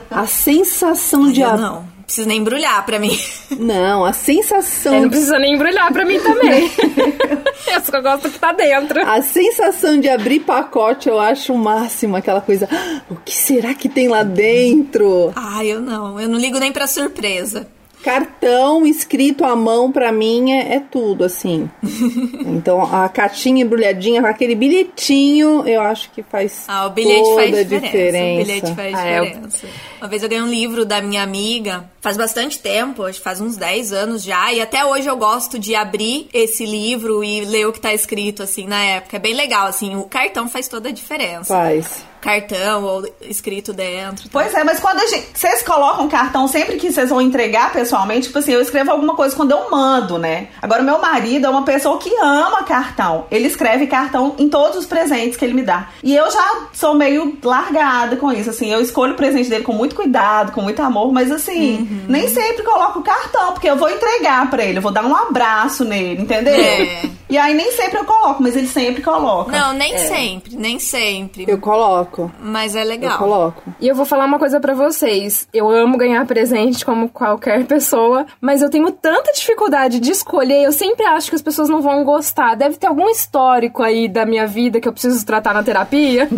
A 0.10 0.26
sensação 0.26 1.30
de. 1.30 1.42
Eu 1.42 1.58
não, 1.58 1.58
não 1.58 2.01
precisa 2.12 2.28
nem 2.28 2.40
embrulhar 2.40 2.86
pra 2.86 3.00
mim. 3.00 3.18
Não, 3.58 4.04
a 4.06 4.12
sensação. 4.12 4.94
Não 4.94 5.02
de- 5.04 5.10
precisa 5.10 5.40
nem 5.40 5.54
embrulhar 5.56 5.92
pra 5.94 6.04
mim 6.06 6.20
também. 6.20 6.70
eu 7.74 7.82
só 7.82 8.02
gosto 8.02 8.30
que 8.30 8.38
tá 8.38 8.52
dentro. 8.52 9.02
A 9.10 9.22
sensação 9.22 10.00
de 10.00 10.10
abrir 10.10 10.42
pacote 10.42 11.08
eu 11.08 11.20
acho 11.20 11.54
o 11.54 11.58
máximo, 11.58 12.16
aquela 12.18 12.42
coisa. 12.42 12.68
"Ah, 12.72 13.02
O 13.10 13.16
que 13.16 13.34
será 13.34 13.74
que 13.74 13.88
tem 13.88 14.08
lá 14.10 14.24
dentro? 14.24 15.32
Ai, 15.36 15.68
eu 15.68 15.80
não. 15.82 16.20
Eu 16.20 16.28
não 16.28 16.38
ligo 16.38 16.60
nem 16.60 16.72
pra 16.72 16.86
surpresa. 16.88 17.68
Cartão 18.04 18.86
escrito 18.86 19.44
à 19.46 19.56
mão 19.56 19.92
pra 19.92 20.12
mim 20.12 20.52
é, 20.52 20.76
é 20.76 20.80
tudo, 20.80 21.24
assim. 21.24 21.70
então 22.46 22.82
a 22.82 23.08
cartinha 23.10 23.64
embrulhadinha 23.64 24.22
com 24.22 24.28
aquele 24.28 24.56
bilhetinho, 24.56 25.68
eu 25.68 25.82
acho 25.82 26.10
que 26.12 26.24
faz 26.24 26.64
Ah, 26.68 26.86
o 26.88 26.90
bilhete 26.90 27.22
toda 27.24 27.36
faz 27.36 27.58
a 27.58 27.64
diferença. 27.64 27.88
diferença. 27.88 28.34
O 28.42 28.46
bilhete 28.46 28.76
faz 28.76 28.96
Ah, 28.96 29.08
é, 29.08 29.20
eu- 29.20 29.26
diferença. 29.26 29.68
Uma 30.02 30.08
vez 30.08 30.24
eu 30.24 30.30
ganhei 30.30 30.44
um 30.44 30.50
livro 30.50 30.86
da 30.86 31.02
minha 31.02 31.22
amiga, 31.22 31.86
faz 32.02 32.18
bastante 32.18 32.58
tempo, 32.60 33.04
acho 33.04 33.20
que 33.20 33.24
faz 33.24 33.40
uns 33.40 33.56
10 33.56 33.94
anos 33.94 34.24
já, 34.24 34.52
e 34.52 34.60
até 34.62 34.84
hoje 34.84 35.08
eu 35.08 35.16
gosto 35.16 35.60
de 35.60 35.76
abrir 35.76 36.28
esse 36.34 36.66
livro 36.66 37.24
e 37.24 37.46
ler 37.46 37.68
o 37.68 37.72
que 37.74 37.80
tá 37.80 37.94
escrito, 37.94 38.42
assim, 38.42 38.66
na 38.66 38.84
época. 38.84 39.18
É 39.18 39.20
bem 39.20 39.34
legal, 39.36 39.68
assim, 39.68 39.96
o 39.96 40.04
cartão 40.04 40.50
faz 40.50 40.68
toda 40.68 40.90
a 40.90 40.92
diferença. 40.92 41.54
Faz. 41.54 42.04
Cartão 42.22 42.84
ou 42.84 43.06
escrito 43.22 43.74
dentro. 43.74 44.24
tá? 44.24 44.30
Pois 44.32 44.54
é, 44.54 44.64
mas 44.64 44.80
quando 44.80 45.00
a 45.00 45.08
gente. 45.08 45.30
Vocês 45.34 45.64
colocam 45.64 46.08
cartão 46.08 46.48
sempre 46.48 46.78
que 46.78 46.92
vocês 46.92 47.10
vão 47.10 47.22
entregar 47.22 47.74
pessoalmente, 47.74 48.28
tipo 48.28 48.40
assim, 48.40 48.54
eu 48.54 48.62
escrevo 48.62 48.92
alguma 48.92 49.16
coisa 49.16 49.36
quando 49.36 49.52
eu 49.52 49.70
mando, 49.70 50.18
né? 50.18 50.48
Agora, 50.62 50.84
meu 50.84 51.00
marido 51.00 51.48
é 51.48 51.50
uma 51.50 51.64
pessoa 51.64 51.98
que 51.98 52.14
ama 52.22 52.64
cartão. 52.64 53.26
Ele 53.32 53.48
escreve 53.48 53.88
cartão 53.88 54.36
em 54.38 54.48
todos 54.50 54.78
os 54.78 54.86
presentes 54.86 55.38
que 55.38 55.46
ele 55.46 55.54
me 55.54 55.64
dá. 55.64 55.90
E 56.04 56.16
eu 56.16 56.30
já 56.32 56.68
sou 56.74 56.94
meio 56.94 57.38
largada 57.44 58.16
com 58.16 58.32
isso, 58.32 58.50
assim. 58.50 58.72
Eu 58.72 58.82
escolho 58.82 59.14
o 59.14 59.18
presente 59.18 59.50
dele 59.50 59.64
com 59.64 59.74
muito 59.74 59.96
cuidado, 59.96 60.52
com 60.52 60.62
muito 60.62 60.82
amor, 60.82 61.12
mas 61.12 61.32
assim, 61.32 62.06
nem 62.08 62.28
sempre 62.28 62.64
coloco 62.64 63.02
cartão, 63.02 63.54
porque 63.54 63.70
eu 63.70 63.76
vou 63.76 63.90
entregar 63.90 64.50
pra 64.50 64.64
ele, 64.64 64.78
eu 64.78 64.82
vou 64.82 64.92
dar 64.92 65.06
um 65.06 65.16
abraço 65.16 65.84
nele, 65.84 66.22
entendeu? 66.22 66.54
É. 66.54 67.02
E 67.32 67.38
aí 67.38 67.54
nem 67.54 67.72
sempre 67.72 67.98
eu 67.98 68.04
coloco, 68.04 68.44
mas 68.44 68.58
ele 68.58 68.68
sempre 68.68 69.02
coloca. 69.02 69.54
Não, 69.54 69.72
nem 69.74 69.98
sempre, 70.00 70.58
nem 70.58 70.78
sempre. 70.80 71.46
Eu 71.48 71.58
coloco. 71.60 72.30
Mas 72.42 72.76
é 72.76 72.84
Eu 72.84 72.88
legal. 72.88 73.18
coloco. 73.18 73.64
E 73.80 73.88
eu 73.88 73.96
vou 73.96 74.06
falar 74.06 74.26
uma 74.26 74.38
coisa 74.38 74.60
pra 74.60 74.74
vocês. 74.74 75.48
Eu 75.54 75.70
amo 75.70 75.98
ganhar 75.98 76.26
presente 76.26 76.84
como 76.86 77.08
qualquer 77.08 77.64
pessoa, 77.66 78.26
mas 78.42 78.62
eu 78.62 78.70
tenho 78.70 78.92
tanta 78.92 79.32
dificuldade 79.32 80.02
de 80.02 80.12
escolher. 80.12 80.66
Eu 80.66 80.74
sempre 80.74 81.06
acho 81.06 81.30
que 81.30 81.36
as 81.38 81.42
pessoas 81.42 81.70
não 81.70 81.82
vão 81.82 82.04
gostar. 82.04 82.56
Deve 82.56 82.76
ter 82.76 82.88
algum 82.88 83.10
histórico 83.10 83.82
aí 83.82 84.10
da 84.10 84.26
minha 84.26 84.46
vida 84.46 84.82
que 84.82 84.88
eu 84.90 84.92
preciso 84.92 85.26
tratar 85.26 85.54
na 85.54 85.64
terapia. 85.64 86.28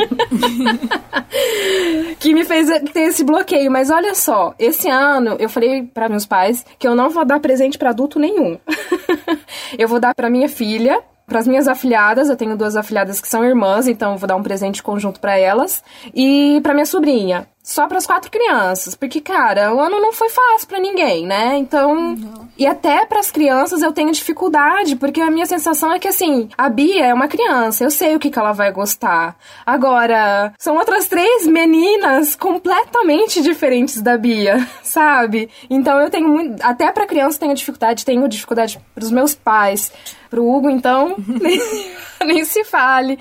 que 2.19 2.33
me 2.33 2.45
fez 2.45 2.67
ter 2.91 3.01
esse 3.09 3.23
bloqueio. 3.23 3.71
Mas 3.71 3.89
olha 3.89 4.13
só, 4.13 4.53
esse 4.59 4.87
ano 4.89 5.35
eu 5.39 5.49
falei 5.49 5.81
pra 5.83 6.07
meus 6.07 6.25
pais 6.27 6.63
que 6.77 6.87
eu 6.87 6.93
não 6.95 7.09
vou 7.09 7.25
dar 7.25 7.39
presente 7.39 7.79
pra 7.79 7.89
adulto 7.89 8.19
nenhum. 8.19 8.59
eu 9.77 9.87
vou 9.87 9.99
dar 9.99 10.13
pra 10.13 10.29
minha 10.29 10.47
filha, 10.49 10.82
para 11.25 11.39
as 11.39 11.47
minhas 11.47 11.67
afilhadas, 11.67 12.29
eu 12.29 12.35
tenho 12.35 12.57
duas 12.57 12.75
afilhadas 12.75 13.21
que 13.21 13.27
são 13.27 13.43
irmãs, 13.43 13.87
então 13.87 14.17
vou 14.17 14.27
dar 14.27 14.35
um 14.35 14.43
presente 14.43 14.83
conjunto 14.83 15.19
para 15.19 15.37
elas. 15.37 15.83
E 16.13 16.59
para 16.61 16.73
minha 16.73 16.85
sobrinha, 16.85 17.47
só 17.63 17.87
para 17.87 17.97
as 17.97 18.05
quatro 18.05 18.29
crianças, 18.29 18.93
porque 18.93 19.21
cara, 19.21 19.73
o 19.73 19.79
ano 19.79 20.01
não 20.01 20.11
foi 20.11 20.29
fácil 20.29 20.67
para 20.67 20.79
ninguém, 20.79 21.25
né? 21.25 21.55
Então, 21.57 22.15
e 22.57 22.67
até 22.67 23.05
para 23.05 23.21
as 23.21 23.31
crianças 23.31 23.81
eu 23.81 23.93
tenho 23.93 24.11
dificuldade, 24.11 24.97
porque 24.97 25.21
a 25.21 25.31
minha 25.31 25.45
sensação 25.45 25.91
é 25.93 25.97
que 25.97 26.07
assim, 26.07 26.49
a 26.57 26.67
Bia 26.67 27.05
é 27.05 27.13
uma 27.13 27.27
criança, 27.27 27.83
eu 27.83 27.89
sei 27.89 28.15
o 28.15 28.19
que, 28.19 28.29
que 28.29 28.37
ela 28.37 28.51
vai 28.51 28.71
gostar. 28.71 29.35
Agora, 29.65 30.53
são 30.59 30.75
outras 30.75 31.07
três 31.07 31.47
meninas 31.47 32.35
completamente 32.35 33.41
diferentes 33.41 34.01
da 34.01 34.17
Bia, 34.17 34.67
sabe? 34.83 35.49
Então 35.69 35.99
eu 36.01 36.09
tenho 36.09 36.27
muito, 36.27 36.61
até 36.61 36.91
para 36.91 37.07
criança 37.07 37.39
tenho 37.39 37.55
dificuldade, 37.55 38.03
tenho 38.03 38.27
dificuldade 38.27 38.79
para 38.93 39.03
os 39.03 39.11
meus 39.11 39.33
pais. 39.33 39.91
Pro 40.29 40.49
Hugo, 40.49 40.67
então, 40.67 41.15
nem, 41.27 41.61
nem 42.25 42.43
se 42.43 42.63
fale. 42.63 43.19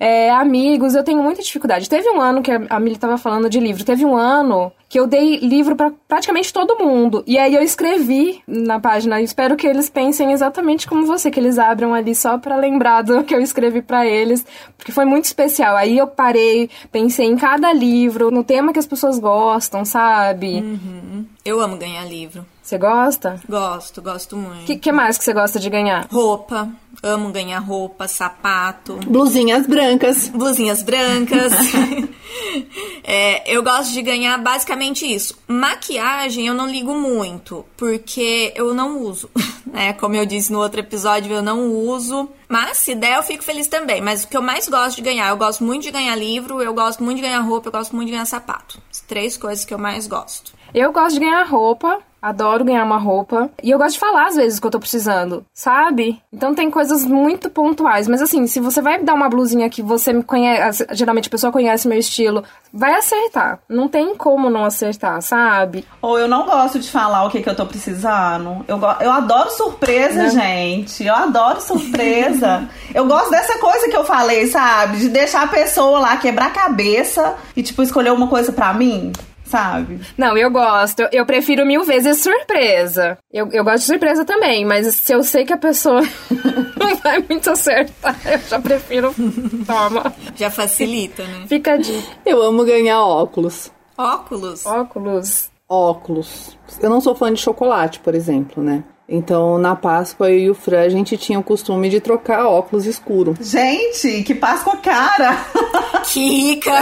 É, 0.00 0.28
amigos, 0.30 0.96
eu 0.96 1.04
tenho 1.04 1.22
muita 1.22 1.40
dificuldade. 1.40 1.88
Teve 1.88 2.10
um 2.10 2.20
ano 2.20 2.42
que 2.42 2.50
a 2.50 2.58
a 2.68 2.80
Mili 2.80 2.96
tava 2.96 3.18
falando 3.18 3.50
de 3.50 3.60
livro. 3.60 3.77
Teve 3.84 4.04
um 4.04 4.16
ano 4.16 4.72
que 4.88 4.98
eu 4.98 5.06
dei 5.06 5.36
livro 5.38 5.76
para 5.76 5.92
praticamente 6.08 6.52
todo 6.52 6.78
mundo. 6.78 7.22
E 7.26 7.38
aí 7.38 7.54
eu 7.54 7.62
escrevi 7.62 8.42
na 8.46 8.80
página. 8.80 9.20
Eu 9.20 9.24
espero 9.24 9.54
que 9.56 9.66
eles 9.66 9.90
pensem 9.90 10.32
exatamente 10.32 10.86
como 10.88 11.06
você, 11.06 11.30
que 11.30 11.38
eles 11.38 11.58
abram 11.58 11.92
ali 11.92 12.14
só 12.14 12.38
para 12.38 12.56
lembrar 12.56 13.02
do 13.02 13.22
que 13.22 13.34
eu 13.34 13.40
escrevi 13.40 13.82
para 13.82 14.06
eles, 14.06 14.44
porque 14.76 14.92
foi 14.92 15.04
muito 15.04 15.26
especial. 15.26 15.76
Aí 15.76 15.98
eu 15.98 16.06
parei, 16.06 16.70
pensei 16.90 17.26
em 17.26 17.36
cada 17.36 17.72
livro, 17.72 18.30
no 18.30 18.42
tema 18.42 18.72
que 18.72 18.78
as 18.78 18.86
pessoas 18.86 19.18
gostam, 19.18 19.84
sabe? 19.84 20.64
Eu 21.44 21.60
amo 21.60 21.76
ganhar 21.76 22.04
livro. 22.04 22.46
Você 22.62 22.76
gosta? 22.76 23.40
Gosto, 23.48 24.02
gosto 24.02 24.36
muito. 24.36 24.62
O 24.62 24.66
que, 24.66 24.76
que 24.76 24.92
mais 24.92 25.16
que 25.16 25.24
você 25.24 25.32
gosta 25.32 25.58
de 25.58 25.70
ganhar? 25.70 26.06
Roupa. 26.12 26.68
Amo 27.02 27.30
ganhar 27.30 27.60
roupa, 27.60 28.06
sapato. 28.06 28.98
Blusinhas 29.06 29.66
brancas. 29.66 30.28
Blusinhas 30.28 30.82
brancas. 30.82 31.52
É, 33.10 33.42
eu 33.50 33.62
gosto 33.62 33.94
de 33.94 34.02
ganhar 34.02 34.36
basicamente 34.36 35.10
isso. 35.10 35.34
Maquiagem 35.48 36.46
eu 36.46 36.52
não 36.52 36.68
ligo 36.68 36.94
muito, 36.94 37.64
porque 37.74 38.52
eu 38.54 38.74
não 38.74 39.00
uso. 39.00 39.30
Né? 39.68 39.92
Como 39.92 40.16
eu 40.16 40.24
disse 40.24 40.50
no 40.50 40.60
outro 40.60 40.80
episódio, 40.80 41.30
eu 41.30 41.42
não 41.42 41.70
uso. 41.70 42.26
Mas 42.48 42.78
se 42.78 42.94
der, 42.94 43.18
eu 43.18 43.22
fico 43.22 43.44
feliz 43.44 43.68
também. 43.68 44.00
Mas 44.00 44.24
o 44.24 44.28
que 44.28 44.34
eu 44.34 44.40
mais 44.40 44.66
gosto 44.66 44.96
de 44.96 45.02
ganhar, 45.02 45.28
eu 45.28 45.36
gosto 45.36 45.62
muito 45.62 45.82
de 45.82 45.90
ganhar 45.90 46.16
livro, 46.16 46.62
eu 46.62 46.72
gosto 46.72 47.04
muito 47.04 47.16
de 47.16 47.22
ganhar 47.22 47.40
roupa, 47.40 47.68
eu 47.68 47.72
gosto 47.72 47.94
muito 47.94 48.06
de 48.06 48.12
ganhar 48.12 48.24
sapato. 48.24 48.80
As 48.90 49.00
três 49.02 49.36
coisas 49.36 49.66
que 49.66 49.74
eu 49.74 49.78
mais 49.78 50.06
gosto. 50.06 50.54
Eu 50.74 50.92
gosto 50.92 51.14
de 51.14 51.20
ganhar 51.20 51.44
roupa, 51.44 51.98
adoro 52.20 52.64
ganhar 52.64 52.84
uma 52.84 52.98
roupa. 52.98 53.50
E 53.62 53.70
eu 53.70 53.78
gosto 53.78 53.94
de 53.94 54.00
falar 54.00 54.26
às 54.26 54.36
vezes 54.36 54.58
que 54.58 54.66
eu 54.66 54.70
tô 54.70 54.78
precisando, 54.78 55.44
sabe? 55.54 56.20
Então 56.32 56.54
tem 56.54 56.70
coisas 56.70 57.04
muito 57.04 57.48
pontuais. 57.48 58.08
Mas 58.08 58.20
assim, 58.20 58.46
se 58.46 58.60
você 58.60 58.82
vai 58.82 59.02
dar 59.02 59.14
uma 59.14 59.28
blusinha 59.28 59.70
que 59.70 59.82
você 59.82 60.12
me 60.12 60.22
conhece, 60.22 60.86
geralmente 60.92 61.28
a 61.28 61.30
pessoa 61.30 61.52
conhece 61.52 61.88
meu 61.88 61.98
estilo, 61.98 62.44
vai 62.72 62.94
acertar. 62.94 63.60
Não 63.68 63.88
tem 63.88 64.14
como 64.14 64.50
não 64.50 64.64
acertar, 64.64 65.22
sabe? 65.22 65.84
Ou 66.02 66.18
eu 66.18 66.28
não 66.28 66.44
gosto 66.44 66.78
de 66.78 66.90
falar 66.90 67.24
o 67.24 67.30
que, 67.30 67.40
que 67.40 67.48
eu 67.48 67.56
tô 67.56 67.66
precisando. 67.66 68.64
Eu, 68.68 68.78
eu 69.00 69.10
adoro 69.10 69.50
surpresa, 69.50 70.28
gente. 70.30 71.04
Eu 71.04 71.14
adoro 71.14 71.60
surpresa. 71.60 72.68
eu 72.94 73.06
gosto 73.06 73.30
dessa 73.30 73.58
coisa 73.58 73.88
que 73.88 73.96
eu 73.96 74.04
falei, 74.04 74.46
sabe? 74.48 74.98
De 74.98 75.08
deixar 75.08 75.44
a 75.44 75.48
pessoa 75.48 76.00
lá 76.00 76.16
quebrar 76.16 76.46
a 76.46 76.50
cabeça 76.50 77.36
e, 77.56 77.62
tipo, 77.62 77.82
escolher 77.82 78.12
uma 78.12 78.26
coisa 78.26 78.52
pra 78.52 78.72
mim, 78.74 79.12
sabe? 79.48 80.00
Não, 80.16 80.36
eu 80.36 80.50
gosto. 80.50 81.02
Eu, 81.12 81.26
prefiro 81.26 81.66
mil 81.66 81.84
vezes 81.84 82.22
surpresa. 82.22 83.18
Eu, 83.32 83.48
eu 83.52 83.64
gosto 83.64 83.80
de 83.80 83.84
surpresa 83.84 84.24
também, 84.24 84.64
mas 84.64 84.94
se 84.94 85.12
eu 85.12 85.22
sei 85.22 85.44
que 85.44 85.52
a 85.52 85.58
pessoa 85.58 86.00
não 86.78 86.96
vai 86.96 87.24
muito 87.28 87.50
acertar, 87.50 88.16
eu 88.26 88.38
já 88.48 88.60
prefiro. 88.60 89.14
Toma. 89.66 90.12
Já 90.36 90.50
facilita, 90.50 91.22
né? 91.24 91.46
Fica 91.48 91.72
a 91.72 91.76
dica. 91.76 92.08
Eu 92.24 92.42
amo 92.42 92.64
ganhar 92.64 93.02
óculos. 93.02 93.72
Óculos. 93.96 94.64
Óculos. 94.64 95.50
Óculos. 95.68 96.56
Eu 96.80 96.88
não 96.88 97.00
sou 97.00 97.14
fã 97.14 97.32
de 97.32 97.40
chocolate, 97.40 98.00
por 98.00 98.14
exemplo, 98.14 98.62
né? 98.62 98.84
Então, 99.08 99.56
na 99.56 99.74
Páscoa, 99.74 100.30
eu 100.30 100.38
e 100.38 100.50
o 100.50 100.54
Fran, 100.54 100.82
a 100.82 100.88
gente 100.90 101.16
tinha 101.16 101.38
o 101.38 101.42
costume 101.42 101.88
de 101.88 101.98
trocar 101.98 102.46
óculos 102.46 102.84
escuro. 102.84 103.34
Gente, 103.40 104.22
que 104.22 104.34
Páscoa 104.34 104.76
cara! 104.76 105.46
Que 106.04 106.20
rica! 106.20 106.72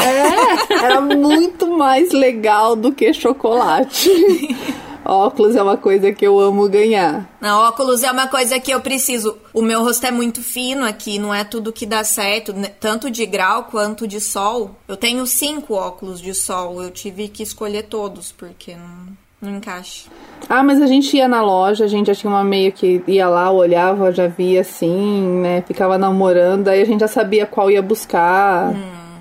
Era 0.71 1.01
muito 1.01 1.67
mais 1.77 2.13
legal 2.13 2.77
do 2.77 2.93
que 2.93 3.13
chocolate. 3.13 4.11
óculos 5.07 5.55
é 5.55 5.63
uma 5.63 5.77
coisa 5.77 6.13
que 6.13 6.27
eu 6.27 6.39
amo 6.39 6.69
ganhar. 6.69 7.29
Não, 7.41 7.61
óculos 7.61 8.03
é 8.03 8.11
uma 8.11 8.27
coisa 8.27 8.59
que 8.59 8.71
eu 8.71 8.81
preciso. 8.81 9.37
O 9.55 9.63
meu 9.63 9.83
rosto 9.83 10.05
é 10.05 10.11
muito 10.11 10.43
fino 10.43 10.85
aqui, 10.85 11.19
não 11.19 11.33
é 11.33 11.45
tudo 11.45 11.73
que 11.73 11.87
dá 11.87 12.03
certo, 12.03 12.53
né? 12.53 12.69
tanto 12.81 13.11
de 13.11 13.25
grau 13.25 13.65
quanto 13.65 14.07
de 14.07 14.21
sol. 14.21 14.73
Eu 14.89 14.97
tenho 14.97 15.27
cinco 15.27 15.75
óculos 15.75 16.21
de 16.21 16.35
sol, 16.35 16.83
eu 16.83 16.91
tive 16.91 17.29
que 17.29 17.43
escolher 17.43 17.85
todos, 17.85 18.33
porque 18.33 18.75
não, 18.75 19.17
não 19.41 19.57
encaixa. 19.57 20.09
Ah, 20.49 20.63
mas 20.63 20.83
a 20.83 20.87
gente 20.87 21.17
ia 21.17 21.29
na 21.29 21.43
loja, 21.43 21.85
a 21.85 21.89
gente 21.89 22.09
já 22.09 22.15
tinha 22.15 22.31
uma 22.31 22.45
meio 22.45 22.73
que 22.73 23.03
ia 23.07 23.29
lá, 23.29 23.51
olhava, 23.51 24.13
já 24.13 24.27
via 24.27 24.61
assim, 24.61 25.41
né? 25.41 25.63
Ficava 25.63 25.97
namorando, 25.97 26.69
aí 26.69 26.81
a 26.81 26.85
gente 26.85 27.01
já 27.01 27.09
sabia 27.09 27.47
qual 27.47 27.71
ia 27.71 27.83
buscar. 27.83 28.75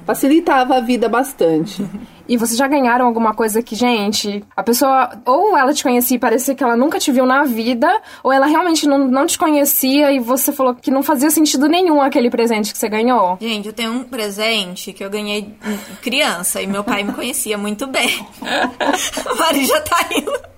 Facilitava 0.06 0.76
a 0.78 0.82
vida 0.82 1.10
bastante. 1.10 1.86
E 2.28 2.38
vocês 2.38 2.58
já 2.58 2.68
ganharam 2.68 3.06
alguma 3.06 3.36
coisa 3.36 3.62
que, 3.62 3.76
gente, 3.76 4.44
a 4.56 4.64
pessoa 4.64 5.12
ou 5.28 5.56
ela 5.56 5.72
te 5.76 5.84
conhecia 5.84 6.18
e 6.18 6.20
parecia 6.20 6.56
que 6.56 6.64
ela 6.64 6.76
nunca 6.76 6.98
te 6.98 7.12
viu 7.12 7.24
na 7.24 7.44
vida, 7.44 7.88
ou 8.24 8.34
ela 8.34 8.48
realmente 8.48 8.88
não, 8.88 8.98
não 9.08 9.28
te 9.28 9.38
conhecia 9.38 10.12
e 10.12 10.18
você 10.20 10.52
falou 10.52 10.74
que 10.74 10.90
não 10.90 11.04
fazia 11.04 11.30
sentido 11.30 11.68
nenhum 11.68 12.02
aquele 12.02 12.32
presente 12.32 12.74
que 12.74 12.80
você 12.80 12.90
ganhou? 12.90 13.38
Gente, 13.40 13.68
eu 13.68 13.74
tenho 13.74 13.92
um 13.92 14.04
presente 14.04 14.92
que 14.92 15.04
eu 15.04 15.10
ganhei 15.12 15.54
criança 16.02 16.60
e 16.64 16.66
meu 16.66 16.84
pai 16.84 17.04
me 17.04 17.14
conhecia 17.14 17.60
muito 17.60 17.86
bem. 17.86 18.10
A 18.42 19.36
Mari 19.36 19.66
já 19.66 19.80
tá 19.82 20.08
indo. 20.12 20.55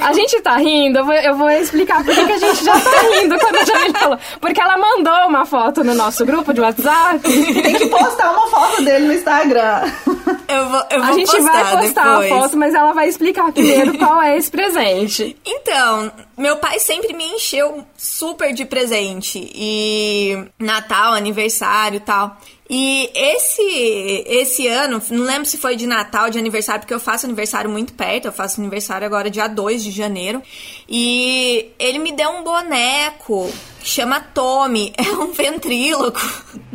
A 0.00 0.12
gente 0.12 0.40
tá 0.42 0.56
rindo, 0.56 0.98
eu 0.98 1.04
vou, 1.04 1.14
eu 1.14 1.36
vou 1.36 1.50
explicar 1.50 2.04
por 2.04 2.14
que 2.14 2.26
que 2.26 2.32
a 2.32 2.38
gente 2.38 2.64
já 2.64 2.72
tá 2.78 2.90
rindo 3.10 3.38
quando 3.38 3.56
a 3.56 3.64
Jamile 3.64 3.92
falou. 3.98 4.18
Porque 4.40 4.60
ela 4.60 4.76
mandou 4.76 5.28
uma 5.28 5.46
foto 5.46 5.82
no 5.82 5.94
nosso 5.94 6.24
grupo 6.26 6.52
de 6.52 6.60
WhatsApp. 6.60 7.20
Tem 7.20 7.74
que 7.74 7.86
postar 7.86 8.32
uma 8.32 8.46
foto 8.48 8.82
dele 8.84 9.06
no 9.06 9.14
Instagram. 9.14 9.90
Eu 10.46 10.68
vou, 10.68 10.82
eu 10.90 11.02
vou 11.02 11.10
A 11.10 11.12
gente 11.12 11.26
postar 11.30 11.64
vai 11.64 11.82
postar 11.82 12.04
depois. 12.20 12.32
a 12.32 12.36
foto, 12.40 12.56
mas 12.56 12.74
ela 12.74 12.92
vai 12.92 13.08
explicar 13.08 13.50
primeiro 13.52 13.96
qual 13.98 14.20
é 14.22 14.36
esse 14.36 14.50
presente. 14.50 15.36
Então, 15.44 16.12
meu 16.36 16.56
pai 16.56 16.78
sempre 16.78 17.14
me 17.14 17.24
encheu 17.24 17.84
super 17.96 18.52
de 18.52 18.64
presente. 18.64 19.50
E 19.54 20.36
Natal, 20.58 21.14
aniversário 21.14 21.96
e 21.96 22.00
tal. 22.00 22.36
E 22.68 23.10
esse 23.14 24.24
esse 24.26 24.66
ano, 24.66 25.02
não 25.10 25.24
lembro 25.24 25.44
se 25.44 25.58
foi 25.58 25.76
de 25.76 25.86
Natal, 25.86 26.30
de 26.30 26.38
aniversário, 26.38 26.80
porque 26.80 26.94
eu 26.94 27.00
faço 27.00 27.26
aniversário 27.26 27.68
muito 27.68 27.92
perto, 27.92 28.26
eu 28.26 28.32
faço 28.32 28.60
aniversário 28.60 29.06
agora 29.06 29.30
dia 29.30 29.46
2 29.46 29.84
de 29.84 29.90
janeiro. 29.90 30.42
E 30.88 31.72
ele 31.78 31.98
me 31.98 32.12
deu 32.12 32.30
um 32.30 32.42
boneco 32.42 33.50
que 33.80 33.88
chama 33.88 34.20
Tommy, 34.20 34.94
é 34.96 35.02
um 35.02 35.32
ventríloco. 35.32 36.20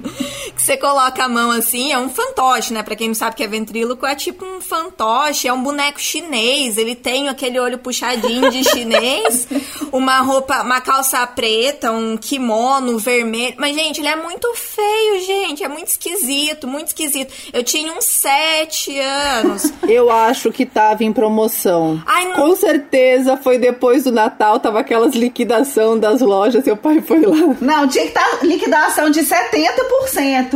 Que 0.50 0.64
você 0.66 0.76
coloca 0.76 1.24
a 1.24 1.30
mão 1.30 1.52
assim, 1.52 1.92
é 1.94 1.98
um 1.98 2.10
fantoche, 2.10 2.74
né? 2.74 2.84
Pra 2.84 2.96
quem 2.96 3.08
não 3.08 3.16
sabe 3.16 3.34
o 3.34 3.38
que 3.38 3.44
é 3.44 3.48
ventríloco, 3.48 4.06
é 4.06 4.14
tipo 4.16 4.44
um 4.46 4.60
fantoche, 4.60 5.48
é 5.48 5.54
um 5.54 5.62
boneco 5.64 6.00
chinês. 6.02 6.78
Ele 6.78 6.96
tem 6.96 7.30
aquele 7.30 7.58
olho 7.60 7.78
puxadinho 7.78 8.50
de 8.52 8.64
chinês, 8.66 9.48
uma 9.94 10.20
roupa, 10.20 10.62
uma 10.62 10.82
calça 10.82 11.26
preta, 11.28 11.92
um 11.92 12.18
kimono 12.18 12.98
vermelho. 13.00 13.56
Mas, 13.58 13.74
gente, 13.76 14.02
ele 14.02 14.10
é 14.10 14.16
muito 14.18 14.54
feio, 14.56 15.26
gente. 15.26 15.64
É 15.64 15.70
muito 15.70 15.88
esquisito, 15.88 16.68
muito 16.68 16.88
esquisito. 16.88 17.32
Eu 17.54 17.64
tinha 17.64 17.94
uns 17.94 18.06
sete 18.06 19.00
anos. 19.00 19.72
Eu 19.88 20.12
acho 20.12 20.52
que 20.52 20.66
tava 20.66 21.04
em 21.06 21.14
promoção. 21.14 22.02
Ai, 22.06 22.26
não- 22.26 22.36
Com 22.36 22.56
certeza 22.56 23.38
foi 23.38 23.58
depois 23.58 24.04
do 24.04 24.12
Natal, 24.12 24.60
tava 24.60 24.80
aquelas 24.82 25.14
liquidação 25.16 25.98
das 25.98 26.20
lojas, 26.22 26.64
seu 26.66 26.76
pai 26.76 27.02
foi 27.02 27.22
lá. 27.22 27.56
Não, 27.62 27.88
tinha 27.88 28.04
que 28.04 28.10
estar 28.10 28.44
liquidação 28.44 29.10
de 29.10 29.22
70%, 29.22 29.30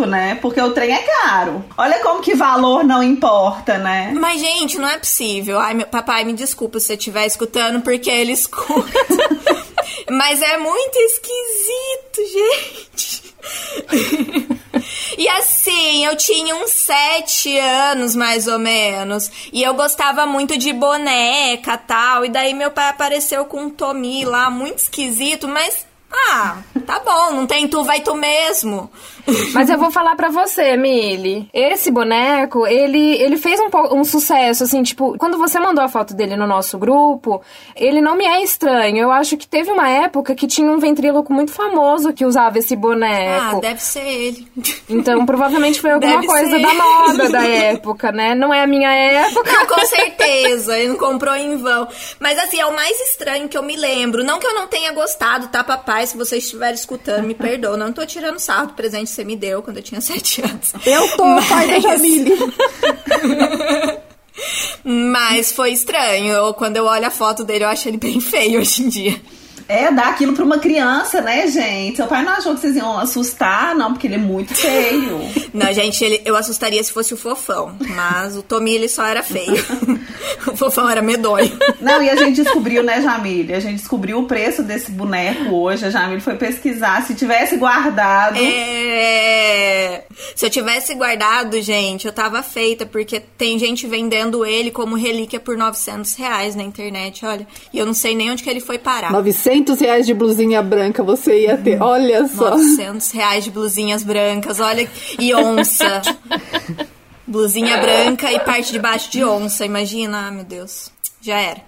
né? 0.05 0.35
Porque 0.35 0.61
o 0.61 0.71
trem 0.71 0.93
é 0.93 0.99
caro. 0.99 1.63
Olha 1.77 1.99
como 1.99 2.21
que 2.21 2.35
valor 2.35 2.83
não 2.83 3.01
importa, 3.01 3.77
né? 3.77 4.11
Mas, 4.15 4.39
gente, 4.39 4.77
não 4.77 4.87
é 4.87 4.97
possível. 4.97 5.59
Ai, 5.59 5.73
meu 5.73 5.87
papai, 5.87 6.23
me 6.23 6.33
desculpa 6.33 6.79
se 6.79 6.87
você 6.87 6.93
estiver 6.93 7.25
escutando, 7.25 7.81
porque 7.81 8.09
ele 8.09 8.31
escuta. 8.31 8.91
Mas 10.09 10.41
é 10.41 10.57
muito 10.57 10.95
esquisito, 10.97 12.21
gente. 12.33 13.23
E 15.17 15.27
assim, 15.29 16.05
eu 16.05 16.15
tinha 16.15 16.55
uns 16.55 16.71
sete 16.71 17.57
anos, 17.57 18.15
mais 18.15 18.47
ou 18.47 18.57
menos. 18.59 19.29
E 19.51 19.61
eu 19.63 19.73
gostava 19.73 20.25
muito 20.25 20.57
de 20.57 20.73
boneca 20.73 21.77
tal. 21.77 22.25
E 22.25 22.29
daí 22.29 22.53
meu 22.53 22.71
pai 22.71 22.89
apareceu 22.89 23.45
com 23.45 23.63
um 23.63 23.69
Tomi 23.69 24.25
lá, 24.25 24.49
muito 24.49 24.79
esquisito, 24.79 25.47
mas. 25.47 25.85
Ah, 26.15 26.57
tá 26.85 26.99
bom, 26.99 27.31
não 27.31 27.47
tem 27.47 27.67
tu, 27.67 27.83
vai 27.83 27.99
tu 28.01 28.13
mesmo. 28.15 28.89
Mas 29.53 29.69
eu 29.69 29.77
vou 29.77 29.89
falar 29.89 30.15
pra 30.15 30.29
você, 30.29 30.75
Mili. 30.77 31.49
Esse 31.53 31.89
boneco, 31.89 32.67
ele, 32.67 33.15
ele 33.21 33.37
fez 33.37 33.59
um, 33.59 33.69
um 33.97 34.03
sucesso, 34.03 34.63
assim, 34.63 34.83
tipo, 34.83 35.17
quando 35.17 35.37
você 35.37 35.59
mandou 35.59 35.83
a 35.83 35.87
foto 35.87 36.13
dele 36.13 36.35
no 36.35 36.45
nosso 36.45 36.77
grupo, 36.77 37.41
ele 37.75 38.01
não 38.01 38.15
me 38.15 38.25
é 38.25 38.43
estranho. 38.43 38.97
Eu 38.97 39.11
acho 39.11 39.37
que 39.37 39.47
teve 39.47 39.71
uma 39.71 39.89
época 39.89 40.35
que 40.35 40.45
tinha 40.45 40.69
um 40.71 40.77
ventríloco 40.77 41.31
muito 41.33 41.51
famoso 41.51 42.13
que 42.13 42.25
usava 42.25 42.59
esse 42.59 42.73
Ah, 42.73 42.77
boneco. 42.77 43.61
deve 43.61 43.81
ser 43.81 44.05
ele. 44.05 44.47
Então, 44.89 45.25
provavelmente 45.25 45.79
foi 45.81 45.91
alguma 45.91 46.15
Deve 46.15 46.27
coisa 46.27 46.59
da 46.59 46.73
moda 46.73 47.29
da 47.29 47.43
época, 47.47 48.11
né? 48.11 48.35
Não 48.35 48.53
é 48.53 48.61
a 48.61 48.67
minha 48.67 48.91
época. 48.93 49.49
Ah, 49.61 49.65
com 49.65 49.85
certeza, 49.85 50.77
ele 50.77 50.89
não 50.89 50.97
comprou 50.97 51.33
em 51.35 51.55
vão. 51.57 51.87
Mas 52.19 52.37
assim, 52.39 52.59
é 52.59 52.65
o 52.65 52.75
mais 52.75 52.99
estranho 53.09 53.47
que 53.47 53.57
eu 53.57 53.63
me 53.63 53.75
lembro. 53.77 54.23
Não 54.23 54.37
que 54.39 54.45
eu 54.47 54.53
não 54.53 54.67
tenha 54.67 54.91
gostado, 54.91 55.47
tá, 55.47 55.63
papai? 55.63 56.02
Se 56.05 56.17
você 56.17 56.37
estiver 56.37 56.73
escutando, 56.73 57.25
me 57.25 57.33
perdoa. 57.35 57.75
Não 57.77 57.91
tô 57.93 58.05
tirando 58.05 58.39
sarro 58.39 58.67
do 58.67 58.73
presente 58.73 59.09
que 59.09 59.15
você 59.15 59.23
me 59.23 59.35
deu 59.35 59.61
quando 59.61 59.77
eu 59.77 59.83
tinha 59.83 59.99
sete 60.01 60.41
anos. 60.41 60.73
Eu 60.85 61.07
tô, 61.17 61.23
pai 61.47 61.67
da 61.67 61.73
Mas- 61.73 61.83
Jamile. 61.83 62.31
Mas 64.83 65.51
foi 65.51 65.71
estranho. 65.71 66.33
Eu, 66.33 66.53
quando 66.53 66.77
eu 66.77 66.85
olho 66.85 67.05
a 67.05 67.11
foto 67.11 67.43
dele, 67.43 67.63
eu 67.63 67.67
acho 67.69 67.87
ele 67.87 67.97
bem 67.97 68.19
feio 68.19 68.59
hoje 68.59 68.83
em 68.83 68.89
dia. 68.89 69.21
É, 69.67 69.91
dar 69.91 70.09
aquilo 70.09 70.33
pra 70.33 70.43
uma 70.43 70.57
criança, 70.57 71.21
né, 71.21 71.47
gente? 71.47 71.97
Seu 71.97 72.07
pai 72.07 72.23
não 72.23 72.33
achou 72.33 72.53
que 72.53 72.61
vocês 72.61 72.75
iam 72.75 72.97
assustar, 72.97 73.75
não, 73.75 73.93
porque 73.93 74.07
ele 74.07 74.15
é 74.15 74.19
muito 74.19 74.53
feio. 74.53 75.21
Não, 75.53 75.71
gente, 75.71 76.03
ele, 76.03 76.19
eu 76.25 76.35
assustaria 76.35 76.83
se 76.83 76.91
fosse 76.91 77.13
o 77.13 77.17
fofão. 77.17 77.77
Mas 77.95 78.35
o 78.35 78.41
Tomi, 78.41 78.73
ele 78.73 78.89
só 78.89 79.05
era 79.05 79.21
feio. 79.21 79.53
o 80.47 80.57
fofão 80.57 80.89
era 80.89 80.99
medonho. 80.99 81.51
Não, 81.79 82.01
e 82.01 82.09
a 82.09 82.15
gente 82.15 82.41
descobriu, 82.41 82.81
né, 82.81 83.01
Jamile? 83.01 83.53
A 83.53 83.59
gente 83.59 83.75
descobriu 83.75 84.17
o 84.17 84.25
preço 84.25 84.63
desse 84.63 84.89
boneco 84.89 85.53
hoje. 85.53 85.85
A 85.85 85.91
Jamile 85.91 86.21
foi 86.21 86.35
pesquisar. 86.35 87.03
Se 87.03 87.13
tivesse 87.13 87.55
guardado. 87.57 88.37
É... 88.37 90.05
Se 90.35 90.45
eu 90.45 90.49
tivesse 90.49 90.95
guardado, 90.95 91.61
gente, 91.61 92.07
eu 92.07 92.13
tava 92.13 92.41
feita, 92.41 92.85
porque 92.85 93.19
tem 93.19 93.59
gente 93.59 93.85
vendendo 93.85 94.43
ele 94.43 94.71
como 94.71 94.95
relíquia 94.95 95.39
por 95.39 95.55
900 95.55 96.15
reais 96.15 96.55
na 96.55 96.63
internet, 96.63 97.23
olha. 97.25 97.47
E 97.71 97.77
eu 97.77 97.85
não 97.85 97.93
sei 97.93 98.15
nem 98.15 98.31
onde 98.31 98.41
que 98.41 98.49
ele 98.49 98.59
foi 98.59 98.79
parar. 98.79 99.11
900 99.11 99.52
reais 99.79 100.05
de 100.05 100.13
blusinha 100.13 100.61
branca 100.61 101.03
você 101.03 101.43
ia 101.43 101.57
ter. 101.57 101.81
Olha 101.81 102.27
só. 102.27 102.51
900 102.51 103.11
reais 103.11 103.43
de 103.43 103.51
blusinhas 103.51 104.03
brancas, 104.03 104.59
olha. 104.59 104.87
E 105.19 105.33
onça. 105.33 106.01
Blusinha 107.25 107.77
branca 107.77 108.31
e 108.31 108.39
parte 108.39 108.71
de 108.71 108.79
baixo 108.79 109.09
de 109.11 109.23
onça, 109.23 109.65
imagina, 109.65 110.27
ah, 110.27 110.31
meu 110.31 110.43
Deus. 110.43 110.91
Já 111.21 111.39
era. 111.39 111.61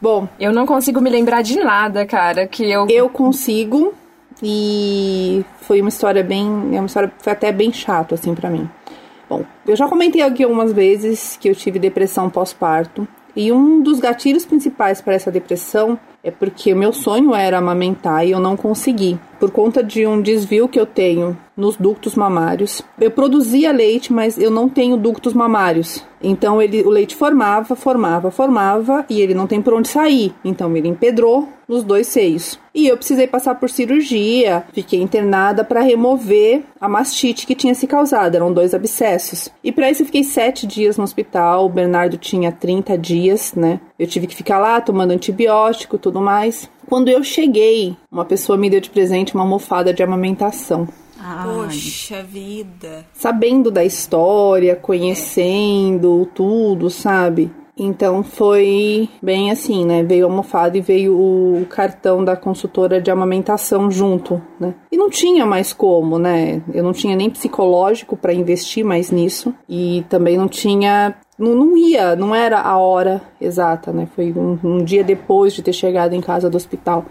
Bom, 0.00 0.28
Eu 0.38 0.52
não 0.52 0.66
consigo 0.66 1.00
me 1.00 1.10
lembrar 1.10 1.42
de 1.42 1.56
nada, 1.56 2.04
cara, 2.06 2.46
que 2.46 2.70
eu... 2.70 2.86
eu 2.88 3.08
consigo 3.08 3.94
e 4.42 5.44
foi 5.62 5.80
uma 5.80 5.88
história 5.88 6.22
bem, 6.22 6.46
é 6.72 6.80
uma 6.80 6.86
história 6.86 7.12
foi 7.18 7.32
até 7.32 7.52
bem 7.52 7.72
chato 7.72 8.14
assim 8.14 8.34
pra 8.34 8.50
mim. 8.50 8.68
Bom, 9.28 9.44
eu 9.66 9.76
já 9.76 9.88
comentei 9.88 10.20
aqui 10.20 10.44
algumas 10.44 10.72
vezes 10.72 11.38
que 11.40 11.48
eu 11.48 11.54
tive 11.54 11.78
depressão 11.78 12.28
pós-parto 12.28 13.06
e 13.34 13.50
um 13.50 13.82
dos 13.82 13.98
gatilhos 13.98 14.44
principais 14.44 15.00
para 15.00 15.14
essa 15.14 15.30
depressão 15.30 15.98
é 16.22 16.30
porque 16.30 16.72
o 16.72 16.76
meu 16.76 16.92
sonho 16.92 17.34
era 17.34 17.58
amamentar 17.58 18.26
e 18.26 18.30
eu 18.30 18.38
não 18.38 18.56
consegui. 18.56 19.18
Por 19.40 19.50
conta 19.50 19.82
de 19.82 20.06
um 20.06 20.22
desvio 20.22 20.68
que 20.68 20.78
eu 20.78 20.86
tenho 20.86 21.36
nos 21.56 21.76
ductos 21.76 22.14
mamários. 22.14 22.82
Eu 23.00 23.10
produzia 23.10 23.72
leite, 23.72 24.12
mas 24.12 24.38
eu 24.38 24.50
não 24.50 24.68
tenho 24.68 24.96
ductos 24.96 25.34
mamários. 25.34 26.04
Então 26.22 26.62
ele, 26.62 26.82
o 26.82 26.88
leite 26.88 27.16
formava, 27.16 27.74
formava, 27.74 28.30
formava 28.30 29.04
e 29.10 29.20
ele 29.20 29.34
não 29.34 29.46
tem 29.46 29.60
por 29.60 29.74
onde 29.74 29.88
sair. 29.88 30.32
Então 30.44 30.76
ele 30.76 30.88
empedrou 30.88 31.48
nos 31.68 31.82
dois 31.82 32.06
seios. 32.06 32.58
E 32.74 32.86
eu 32.86 32.96
precisei 32.96 33.26
passar 33.26 33.56
por 33.56 33.68
cirurgia, 33.68 34.64
fiquei 34.72 35.00
internada 35.00 35.64
para 35.64 35.80
remover 35.80 36.62
a 36.80 36.88
mastite 36.88 37.46
que 37.46 37.54
tinha 37.54 37.74
se 37.74 37.86
causado. 37.86 38.34
Eram 38.34 38.52
dois 38.52 38.72
abscessos. 38.74 39.50
E 39.62 39.72
para 39.72 39.90
isso 39.90 40.02
eu 40.02 40.06
fiquei 40.06 40.22
sete 40.22 40.66
dias 40.66 40.96
no 40.96 41.04
hospital. 41.04 41.66
O 41.66 41.68
Bernardo 41.68 42.16
tinha 42.16 42.52
30 42.52 42.96
dias, 42.96 43.54
né? 43.54 43.80
Eu 43.98 44.06
tive 44.06 44.26
que 44.26 44.36
ficar 44.36 44.58
lá 44.58 44.80
tomando 44.80 45.10
antibiótico, 45.10 45.98
tudo 45.98 46.11
mais. 46.20 46.68
Quando 46.88 47.08
eu 47.08 47.22
cheguei, 47.22 47.96
uma 48.10 48.24
pessoa 48.24 48.58
me 48.58 48.68
deu 48.68 48.80
de 48.80 48.90
presente 48.90 49.34
uma 49.34 49.44
almofada 49.44 49.94
de 49.94 50.02
amamentação. 50.02 50.88
Poxa 51.44 52.22
vida. 52.22 53.06
Sabendo 53.12 53.70
da 53.70 53.84
história, 53.84 54.74
conhecendo 54.74 56.28
tudo, 56.34 56.90
sabe? 56.90 57.50
Então 57.76 58.22
foi 58.22 59.08
bem 59.22 59.50
assim, 59.50 59.84
né? 59.84 60.02
Veio 60.02 60.26
a 60.26 60.28
almofada 60.28 60.76
e 60.76 60.80
veio 60.80 61.14
o 61.14 61.66
cartão 61.70 62.22
da 62.24 62.36
consultora 62.36 63.00
de 63.00 63.10
amamentação 63.10 63.90
junto, 63.90 64.40
né? 64.60 64.74
E 64.90 64.96
não 64.96 65.08
tinha 65.08 65.46
mais 65.46 65.72
como, 65.72 66.18
né? 66.18 66.62
Eu 66.72 66.84
não 66.84 66.92
tinha 66.92 67.16
nem 67.16 67.30
psicológico 67.30 68.16
para 68.16 68.34
investir 68.34 68.84
mais 68.84 69.10
nisso 69.10 69.54
e 69.68 70.04
também 70.08 70.36
não 70.36 70.48
tinha 70.48 71.14
não, 71.38 71.54
não 71.54 71.76
ia, 71.76 72.14
não 72.14 72.34
era 72.34 72.60
a 72.60 72.76
hora 72.76 73.22
exata, 73.40 73.92
né? 73.92 74.06
Foi 74.14 74.32
um, 74.32 74.58
um 74.62 74.84
dia 74.84 75.02
depois 75.02 75.52
de 75.52 75.62
ter 75.62 75.72
chegado 75.72 76.14
em 76.14 76.20
casa 76.20 76.50
do 76.50 76.56
hospital. 76.56 77.06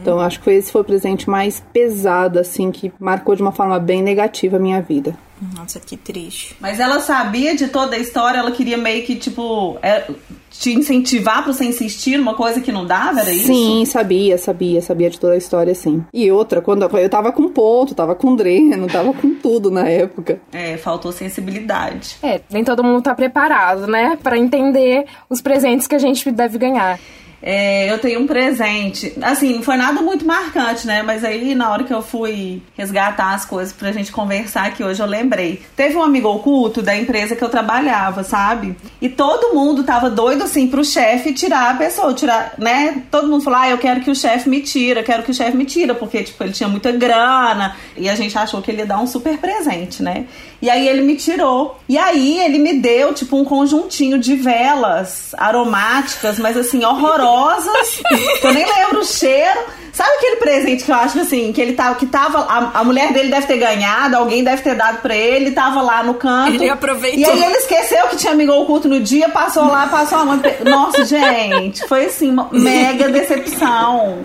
Então 0.00 0.20
acho 0.20 0.38
que 0.38 0.44
foi, 0.44 0.54
esse 0.54 0.72
foi 0.72 0.80
o 0.80 0.84
presente 0.84 1.28
mais 1.28 1.62
pesado, 1.72 2.38
assim, 2.38 2.70
que 2.70 2.92
marcou 2.98 3.36
de 3.36 3.42
uma 3.42 3.52
forma 3.52 3.78
bem 3.78 4.02
negativa 4.02 4.56
a 4.56 4.60
minha 4.60 4.80
vida. 4.80 5.16
Nossa, 5.54 5.78
que 5.78 5.96
triste. 5.96 6.56
Mas 6.58 6.80
ela 6.80 6.98
sabia 6.98 7.54
de 7.54 7.68
toda 7.68 7.94
a 7.94 7.98
história, 7.98 8.38
ela 8.38 8.50
queria 8.50 8.76
meio 8.76 9.04
que, 9.04 9.14
tipo, 9.14 9.78
é, 9.82 10.10
te 10.58 10.74
incentivar 10.74 11.44
pra 11.44 11.52
você 11.52 11.64
insistir 11.64 12.16
numa 12.16 12.34
coisa 12.34 12.60
que 12.60 12.72
não 12.72 12.84
dava, 12.84 13.20
era 13.20 13.30
isso? 13.30 13.46
Sim, 13.46 13.84
sabia, 13.84 14.36
sabia, 14.36 14.82
sabia 14.82 15.08
de 15.08 15.18
toda 15.18 15.34
a 15.34 15.36
história, 15.36 15.74
sim. 15.74 16.04
E 16.12 16.30
outra, 16.30 16.60
quando 16.60 16.84
eu 16.84 17.08
tava 17.08 17.30
com 17.32 17.48
ponto, 17.48 17.94
tava 17.94 18.14
com 18.14 18.34
dreno, 18.34 18.86
tava 18.90 19.12
com 19.12 19.34
tudo 19.34 19.70
na 19.70 19.88
época. 19.88 20.40
É, 20.52 20.76
faltou 20.76 21.12
sensibilidade. 21.12 22.16
É, 22.22 22.40
nem 22.50 22.64
todo 22.64 22.82
mundo 22.82 23.02
tá 23.02 23.14
preparado, 23.14 23.86
né? 23.86 24.18
Pra 24.22 24.36
entender 24.36 25.06
os 25.30 25.40
presentes 25.40 25.86
que 25.86 25.94
a 25.94 25.98
gente 25.98 26.30
deve 26.30 26.58
ganhar. 26.58 26.98
É, 27.42 27.90
eu 27.90 27.98
tenho 27.98 28.20
um 28.20 28.26
presente. 28.26 29.14
Assim, 29.22 29.54
não 29.54 29.62
foi 29.62 29.76
nada 29.76 30.00
muito 30.02 30.26
marcante, 30.26 30.86
né? 30.86 31.02
Mas 31.02 31.24
aí, 31.24 31.54
na 31.54 31.70
hora 31.70 31.84
que 31.84 31.94
eu 31.94 32.02
fui 32.02 32.60
resgatar 32.76 33.34
as 33.34 33.44
coisas 33.44 33.72
pra 33.72 33.92
gente 33.92 34.10
conversar 34.10 34.66
aqui 34.66 34.82
hoje, 34.82 35.00
eu 35.00 35.06
lembrei. 35.06 35.62
Teve 35.76 35.96
um 35.96 36.02
amigo 36.02 36.28
oculto 36.28 36.82
da 36.82 36.96
empresa 36.96 37.36
que 37.36 37.42
eu 37.42 37.48
trabalhava, 37.48 38.24
sabe? 38.24 38.76
E 39.00 39.08
todo 39.08 39.54
mundo 39.54 39.84
tava 39.84 40.10
doido, 40.10 40.44
assim, 40.44 40.66
pro 40.66 40.84
chefe 40.84 41.32
tirar 41.32 41.70
a 41.70 41.74
pessoa, 41.74 42.12
tirar, 42.12 42.54
né? 42.58 43.02
Todo 43.10 43.28
mundo 43.28 43.44
falou, 43.44 43.60
ah, 43.60 43.70
eu 43.70 43.78
quero 43.78 44.00
que 44.00 44.10
o 44.10 44.16
chefe 44.16 44.48
me 44.48 44.60
tira, 44.60 45.00
eu 45.00 45.04
quero 45.04 45.22
que 45.22 45.30
o 45.30 45.34
chefe 45.34 45.56
me 45.56 45.64
tira, 45.64 45.94
porque, 45.94 46.22
tipo, 46.22 46.42
ele 46.42 46.52
tinha 46.52 46.68
muita 46.68 46.90
grana. 46.90 47.76
E 47.96 48.08
a 48.08 48.14
gente 48.14 48.36
achou 48.36 48.60
que 48.60 48.70
ele 48.70 48.78
ia 48.78 48.86
dar 48.86 49.00
um 49.00 49.06
super 49.06 49.38
presente, 49.38 50.02
né? 50.02 50.26
E 50.60 50.68
aí 50.68 50.88
ele 50.88 51.02
me 51.02 51.14
tirou. 51.14 51.78
E 51.88 51.96
aí 51.96 52.40
ele 52.40 52.58
me 52.58 52.74
deu, 52.74 53.14
tipo, 53.14 53.36
um 53.36 53.44
conjuntinho 53.44 54.18
de 54.18 54.34
velas 54.34 55.34
aromáticas, 55.38 56.38
mas 56.38 56.56
assim, 56.56 56.84
horrorosas. 56.84 57.27
Que 58.40 58.46
eu 58.46 58.52
nem 58.52 58.66
lembro 58.66 59.00
o 59.00 59.04
cheiro. 59.04 59.60
Sabe 59.98 60.10
aquele 60.18 60.36
presente 60.36 60.84
que 60.84 60.92
eu 60.92 60.94
acho 60.94 61.18
assim, 61.18 61.52
que 61.52 61.60
ele 61.60 61.72
tava, 61.72 61.96
que 61.96 62.06
tava. 62.06 62.38
A, 62.42 62.78
a 62.80 62.84
mulher 62.84 63.12
dele 63.12 63.30
deve 63.30 63.48
ter 63.48 63.56
ganhado, 63.56 64.16
alguém 64.16 64.44
deve 64.44 64.62
ter 64.62 64.76
dado 64.76 65.02
pra 65.02 65.16
ele, 65.16 65.50
tava 65.50 65.82
lá 65.82 66.04
no 66.04 66.14
canto. 66.14 66.54
Ele 66.54 66.70
aproveitou. 66.70 67.18
E 67.18 67.24
aí 67.24 67.42
ele 67.42 67.56
esqueceu 67.56 68.06
que 68.06 68.14
tinha 68.16 68.32
amigo 68.32 68.52
oculto 68.52 68.88
no 68.88 69.00
dia, 69.00 69.28
passou 69.28 69.66
lá, 69.66 69.88
passou 69.88 70.18
a 70.18 70.24
mão. 70.24 70.40
Nossa, 70.64 71.04
gente, 71.04 71.84
foi 71.88 72.04
assim, 72.04 72.30
uma 72.30 72.48
mega 72.52 73.08
decepção. 73.08 74.20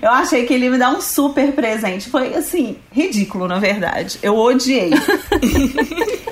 Eu 0.00 0.10
achei 0.10 0.46
que 0.46 0.54
ele 0.54 0.66
ia 0.66 0.70
me 0.70 0.78
dar 0.78 0.90
um 0.90 1.00
super 1.00 1.50
presente. 1.50 2.08
Foi 2.08 2.34
assim, 2.34 2.76
ridículo, 2.92 3.48
na 3.48 3.58
verdade. 3.58 4.20
Eu 4.22 4.36
odiei. 4.36 4.90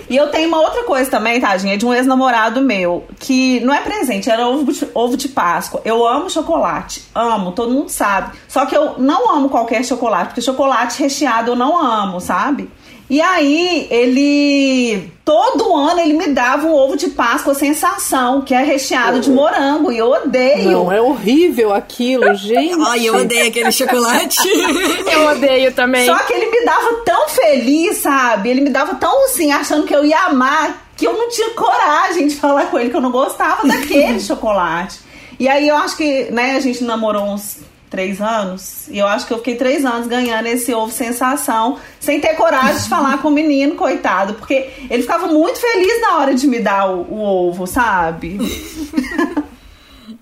E 0.09 0.17
eu 0.17 0.29
tenho 0.29 0.49
uma 0.49 0.61
outra 0.61 0.85
coisa 0.85 1.11
também, 1.11 1.41
tadinha, 1.41 1.77
de 1.77 1.85
um 1.85 1.93
ex-namorado 1.93 2.61
meu, 2.61 3.05
que 3.19 3.61
não 3.61 3.75
é 3.75 3.81
presente, 3.81 4.31
era 4.31 4.47
ovo 4.47 4.73
de, 4.73 4.89
ovo 4.95 5.17
de 5.17 5.29
Páscoa. 5.29 5.81
Eu 5.85 6.07
amo 6.07 6.31
chocolate, 6.31 7.03
amo, 7.15 7.53
todo 7.53 7.73
mundo 7.73 7.89
sabe. 7.89 8.37
Só 8.47 8.67
que 8.67 8.77
eu 8.77 8.99
não 8.99 9.35
amo 9.35 9.49
qualquer 9.49 9.85
chocolate, 9.85 10.29
porque 10.29 10.41
chocolate 10.41 11.03
recheado 11.03 11.53
eu 11.53 11.57
não 11.57 11.77
amo, 11.77 12.21
sabe? 12.21 12.71
E 13.09 13.21
aí, 13.21 13.87
ele. 13.91 15.13
Todo 15.25 15.75
ano 15.75 16.01
ele 16.01 16.13
me 16.13 16.29
dava 16.29 16.67
um 16.67 16.75
ovo 16.75 16.97
de 16.97 17.09
Páscoa 17.09 17.55
sensação, 17.55 18.43
que 18.43 18.55
é 18.55 18.63
recheado 18.63 19.21
de 19.21 19.31
morango, 19.31 19.91
e 19.91 19.99
eu 19.99 20.11
odeio. 20.11 20.71
Não, 20.71 20.93
é 20.93 21.01
horrível 21.01 21.73
aquilo, 21.73 22.35
gente. 22.35 22.81
Ai, 22.87 23.09
eu 23.09 23.17
odeio 23.17 23.49
aquele 23.49 23.73
chocolate. 23.73 24.39
Eu 25.13 25.27
odeio 25.29 25.73
também. 25.73 26.05
Só 26.07 26.17
que 26.19 26.33
ele 26.33 26.51
me 26.51 26.65
dava 26.65 26.95
tão 27.05 27.29
feliz, 27.29 27.99
sabe? 27.99 28.51
Ele 28.51 28.61
me 28.61 28.71
dava 28.71 28.97
tão 28.97 29.25
assim, 29.25 29.51
achando 29.53 29.87
que 29.87 29.95
eu 29.95 30.05
ia 30.05 30.19
amar, 30.27 30.89
que 30.97 31.07
eu 31.07 31.13
não 31.13 31.29
tinha 31.29 31.51
coragem 31.51 32.27
de 32.27 32.35
falar 32.35 32.67
com 32.67 32.79
ele 32.79 32.91
que 32.91 32.97
eu 32.97 33.01
não 33.01 33.11
gostava 33.11 33.67
daquele 33.67 34.19
chocolate. 34.21 35.01
E 35.39 35.49
aí 35.49 35.69
eu 35.69 35.77
acho 35.77 35.97
que, 35.97 36.25
né, 36.31 36.57
a 36.57 36.61
gente 36.61 36.83
namorou 36.85 37.25
uns 37.25 37.59
três 37.97 38.21
anos, 38.21 38.89
e 38.91 38.99
eu 38.99 39.07
acho 39.07 39.27
que 39.27 39.33
eu 39.33 39.39
fiquei 39.39 39.55
três 39.55 39.87
anos 39.87 40.07
ganhando 40.07 40.47
esse 40.47 40.75
ovo 40.75 40.93
sensação, 40.93 41.79
sem 41.99 42.21
ter 42.21 42.35
coragem 42.35 42.83
de 42.83 42.89
falar 42.91 43.23
com 43.23 43.29
o 43.29 43.31
menino, 43.31 43.75
coitado, 43.75 44.35
porque 44.35 44.69
ele 44.91 45.01
ficava 45.01 45.29
muito 45.29 45.59
feliz 45.59 45.99
na 46.03 46.19
hora 46.19 46.35
de 46.35 46.47
me 46.47 46.61
dar 46.61 46.91
o, 46.91 47.07
o 47.11 47.49
ovo, 47.49 47.67
sabe? 47.67 48.39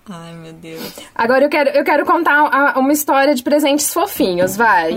Ai, 0.09 0.35
meu 0.35 0.53
Deus. 0.53 0.93
Agora 1.14 1.45
eu 1.45 1.49
quero, 1.49 1.71
eu 1.71 1.83
quero 1.83 2.05
contar 2.05 2.77
uma 2.79 2.93
história 2.93 3.35
de 3.35 3.43
presentes 3.43 3.90
fofinhos, 3.93 4.55
vai. 4.55 4.93